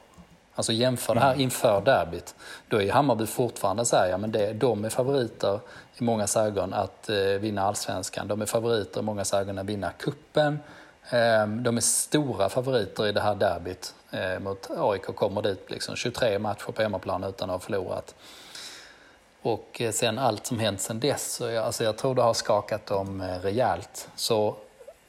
Alltså 0.55 0.73
jämför 0.73 1.15
det 1.15 1.21
här 1.21 1.33
mm. 1.33 1.41
inför 1.41 1.83
derbyt. 1.85 2.35
Då 2.69 2.83
är 2.83 2.93
Hammarby 2.93 3.27
fortfarande 3.27 3.85
så 3.85 3.97
här, 3.97 4.09
ja 4.09 4.19
men 4.19 4.33
det, 4.33 4.53
de 4.53 4.85
är 4.85 4.89
favoriter 4.89 5.61
i 6.03 6.05
många 6.05 6.27
ögon 6.37 6.75
att 6.75 7.09
eh, 7.09 7.17
vinna 7.17 7.63
allsvenskan. 7.63 8.29
De 8.29 8.43
är 8.43 8.47
favoriter 8.47 9.01
i 9.01 9.03
många 9.03 9.25
ögon 9.33 9.59
att 9.59 9.67
vinna 9.67 9.91
kuppen. 9.91 10.59
Eh, 11.11 11.47
de 11.47 11.77
är 11.77 11.81
stora 11.81 12.49
favoriter 12.49 13.07
i 13.07 13.13
det 13.13 13.21
här 13.21 13.35
derbyt 13.35 13.95
eh, 14.11 14.39
mot 14.39 14.71
AIK. 14.71 15.03
Kommer 15.03 15.43
dit 15.43 15.71
liksom 15.71 15.97
23 15.97 16.39
matcher 16.39 16.73
på 16.73 16.83
hemmaplan 16.83 17.25
utan 17.25 17.51
att 17.51 17.55
ha 17.55 17.61
förlorat. 17.61 18.15
Och 19.43 19.81
eh, 19.81 19.93
sen 19.93 20.19
allt 20.19 20.47
som 20.47 20.59
hänt 20.59 20.81
sen 20.81 21.01
dess, 21.01 21.33
så 21.33 21.51
jag, 21.51 21.65
alltså 21.65 21.85
jag 21.85 21.97
tror 21.97 22.15
det 22.15 22.23
har 22.23 22.35
skakat 22.35 22.87
dem 22.87 23.21
eh, 23.21 23.39
rejält. 23.41 24.09
Så 24.17 24.57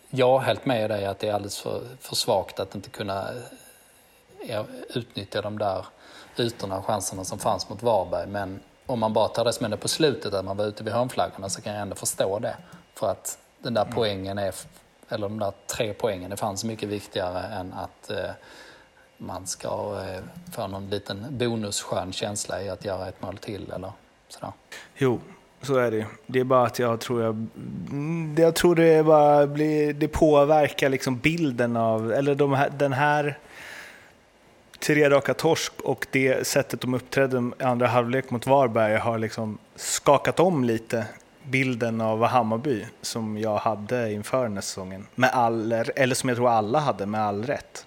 jag 0.09 0.41
är 0.41 0.45
helt 0.45 0.65
med 0.65 0.89
dig 0.89 1.05
att 1.05 1.19
det 1.19 1.27
är 1.27 1.33
alldeles 1.33 1.59
för, 1.59 1.81
för 1.99 2.15
svagt 2.15 2.59
att 2.59 2.75
inte 2.75 2.89
kunna 2.89 3.29
eh, 4.47 4.63
utnyttja 4.89 5.41
de 5.41 5.57
där 5.57 5.85
ytorna 6.37 6.77
och 6.77 6.85
chanserna 6.85 7.23
som 7.23 7.39
fanns 7.39 7.69
mot 7.69 7.83
Varberg. 7.83 8.27
Men 8.27 8.59
om 8.93 8.99
man 8.99 9.13
bara 9.13 9.27
tar 9.27 9.45
det 9.45 9.53
som 9.53 9.63
hände 9.63 9.77
på 9.77 9.87
slutet, 9.87 10.33
att 10.33 10.45
man 10.45 10.57
var 10.57 10.65
ute 10.65 10.83
vid 10.83 10.93
hörnflaggorna, 10.93 11.49
så 11.49 11.61
kan 11.61 11.73
jag 11.73 11.81
ändå 11.81 11.95
förstå 11.95 12.39
det. 12.39 12.55
För 12.95 13.11
att 13.11 13.37
den 13.59 13.73
där 13.73 13.81
mm. 13.81 13.93
poängen 13.95 14.37
är, 14.37 14.55
eller 15.09 15.29
de 15.29 15.39
där 15.39 15.53
tre 15.67 15.93
poängen, 15.93 16.29
det 16.29 16.37
fanns 16.37 16.63
mycket 16.63 16.89
viktigare 16.89 17.39
än 17.39 17.73
att 17.73 18.09
eh, 18.09 18.31
man 19.17 19.47
ska 19.47 20.03
eh, 20.07 20.23
få 20.51 20.67
någon 20.67 20.89
liten 20.89 21.25
bonusskön 21.29 22.13
känsla 22.13 22.63
i 22.63 22.69
att 22.69 22.85
göra 22.85 23.07
ett 23.07 23.21
mål 23.21 23.37
till 23.37 23.71
eller 23.71 23.91
sådär. 24.27 24.51
Jo, 24.95 25.19
så 25.61 25.75
är 25.75 25.91
det 25.91 26.05
Det 26.25 26.39
är 26.39 26.43
bara 26.43 26.65
att 26.65 26.79
jag 26.79 26.99
tror 26.99 27.21
jag, 27.21 27.47
jag 28.37 28.55
tror 28.55 28.75
det 28.75 29.03
bara 29.03 29.47
blir, 29.47 29.93
det 29.93 30.07
påverkar 30.07 30.89
liksom 30.89 31.17
bilden 31.17 31.77
av, 31.77 32.13
eller 32.13 32.35
de 32.35 32.53
här, 32.53 32.69
den 32.69 32.93
här 32.93 33.37
tre 34.83 35.09
raka 35.09 35.33
torsk 35.33 35.73
och 35.81 36.07
det 36.11 36.47
sättet 36.47 36.81
de 36.81 36.93
uppträdde 36.93 37.51
i 37.59 37.63
andra 37.63 37.87
halvlek 37.87 38.29
mot 38.29 38.47
Varberg 38.47 38.97
har 38.97 39.17
liksom 39.17 39.57
skakat 39.75 40.39
om 40.39 40.63
lite 40.63 41.05
bilden 41.43 42.01
av 42.01 42.25
Hammarby 42.25 42.85
som 43.01 43.37
jag 43.37 43.57
hade 43.57 44.11
inför 44.11 44.43
den 44.43 44.53
här 44.53 44.61
säsongen. 44.61 45.07
Med 45.15 45.29
all, 45.29 45.71
eller 45.71 46.15
som 46.15 46.29
jag 46.29 46.37
tror 46.37 46.49
alla 46.49 46.79
hade 46.79 47.05
med 47.05 47.21
all 47.21 47.43
rätt. 47.43 47.85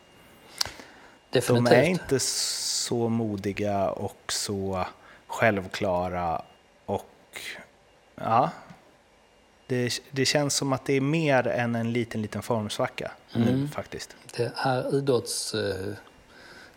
Definitivt. 1.31 1.71
De 1.71 1.77
är 1.77 1.83
inte 1.83 2.19
så 2.21 3.09
modiga 3.09 3.91
och 3.91 4.33
så 4.33 4.87
självklara 5.27 6.43
och 6.87 7.41
ja, 8.15 8.51
det, 9.67 10.03
det 10.11 10.25
känns 10.25 10.55
som 10.55 10.73
att 10.73 10.85
det 10.85 10.93
är 10.93 11.01
mer 11.01 11.47
än 11.47 11.75
en 11.75 11.93
liten, 11.93 12.23
liten 12.23 12.43
formsvacka 12.43 13.11
mm. 13.35 13.49
nu 13.49 13.69
faktiskt. 13.69 14.17
Det 14.37 14.53
är 14.57 14.95
idrotts 14.95 15.55
eh, 15.55 15.95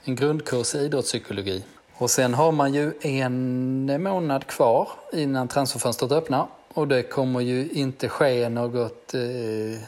en 0.10 0.16
grundkurs 0.16 0.76
i 0.76 0.78
idrottspsykologi. 0.78 1.64
Och 1.94 2.10
sen 2.10 2.34
har 2.34 2.52
man 2.52 2.74
ju 2.74 2.94
en 3.02 4.04
månad 4.04 4.48
kvar 4.48 4.90
innan 5.14 5.48
transferfönstret 5.48 6.12
öppnar. 6.12 6.48
Och 6.74 6.88
det 6.88 7.04
kommer 7.04 7.40
ju 7.40 7.70
inte 7.70 8.10
ske 8.10 8.50
något... 8.50 9.14
Eh, 9.14 9.82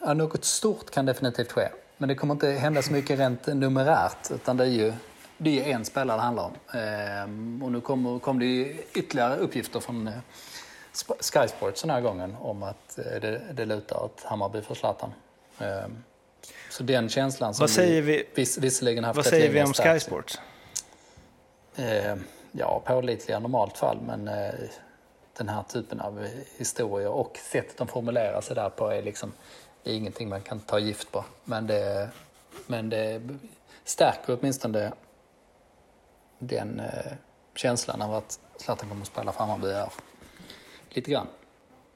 ja, 0.00 0.14
något 0.14 0.44
stort 0.44 0.90
kan 0.90 1.06
definitivt 1.06 1.52
ske. 1.52 1.68
Men 1.98 2.08
det 2.08 2.14
kommer 2.14 2.34
inte 2.34 2.48
hända 2.48 2.82
så 2.82 2.92
mycket 2.92 3.18
rent 3.18 3.46
numerärt. 3.46 4.30
Utan 4.30 4.56
det 4.56 4.64
är 4.64 4.68
ju 4.68 4.92
det 5.38 5.70
är 5.70 5.74
en 5.74 5.84
spelare 5.84 6.16
det 6.16 6.22
handlar 6.22 6.44
om. 6.44 6.52
Eh, 6.74 7.64
och 7.64 7.72
nu 7.72 7.80
kommer, 7.80 8.18
kom 8.18 8.38
det 8.38 8.76
ytterligare 8.94 9.36
uppgifter 9.36 9.80
från 9.80 10.08
eh, 10.08 10.14
Sky 11.20 11.48
Sports 11.48 11.82
den 11.82 11.90
här 11.90 12.00
gången 12.00 12.36
om 12.40 12.62
att 12.62 12.98
eh, 12.98 13.20
det, 13.20 13.42
det 13.52 13.64
lutar 13.64 14.02
åt 14.02 14.22
Hammarby 14.24 14.62
för 14.62 14.74
Zlatan. 14.74 15.12
Eh, 15.58 15.86
så 16.76 16.82
den 16.82 17.08
känslan 17.08 17.54
som 17.54 17.62
vad 17.62 17.70
säger 17.70 18.02
vi, 18.02 18.26
vis, 18.34 18.58
visserligen 18.58 19.04
haft 19.04 19.16
Vad 19.16 19.26
säger 19.26 19.50
vi 19.50 19.62
om 19.62 19.74
Sky 19.74 20.00
Sports? 20.00 20.40
Eh, 21.76 22.16
ja, 22.52 22.82
pålitliga 22.86 23.38
normalt 23.38 23.78
fall, 23.78 23.98
men 24.06 24.28
eh, 24.28 24.54
den 25.36 25.48
här 25.48 25.62
typen 25.62 26.00
av 26.00 26.26
historier 26.56 27.08
och 27.08 27.38
sättet 27.52 27.76
de 27.76 27.88
formulerar 27.88 28.40
sig 28.40 28.56
där 28.56 28.68
på 28.68 28.88
är 28.88 29.02
liksom 29.02 29.32
är 29.84 29.92
ingenting 29.92 30.28
man 30.28 30.40
kan 30.40 30.60
ta 30.60 30.78
gift 30.78 31.12
på. 31.12 31.24
Men 31.44 31.66
det, 31.66 32.08
men 32.66 32.90
det 32.90 33.22
stärker 33.84 34.38
åtminstone 34.40 34.92
den 36.38 36.80
eh, 36.80 37.12
känslan 37.54 38.02
av 38.02 38.14
att 38.14 38.40
Zlatan 38.56 38.88
kommer 38.88 39.02
att 39.02 39.08
spela 39.08 39.32
för 39.32 39.44
Hammarby 39.44 39.72
här. 39.72 39.92
Lite 40.90 41.10
grann. 41.10 41.26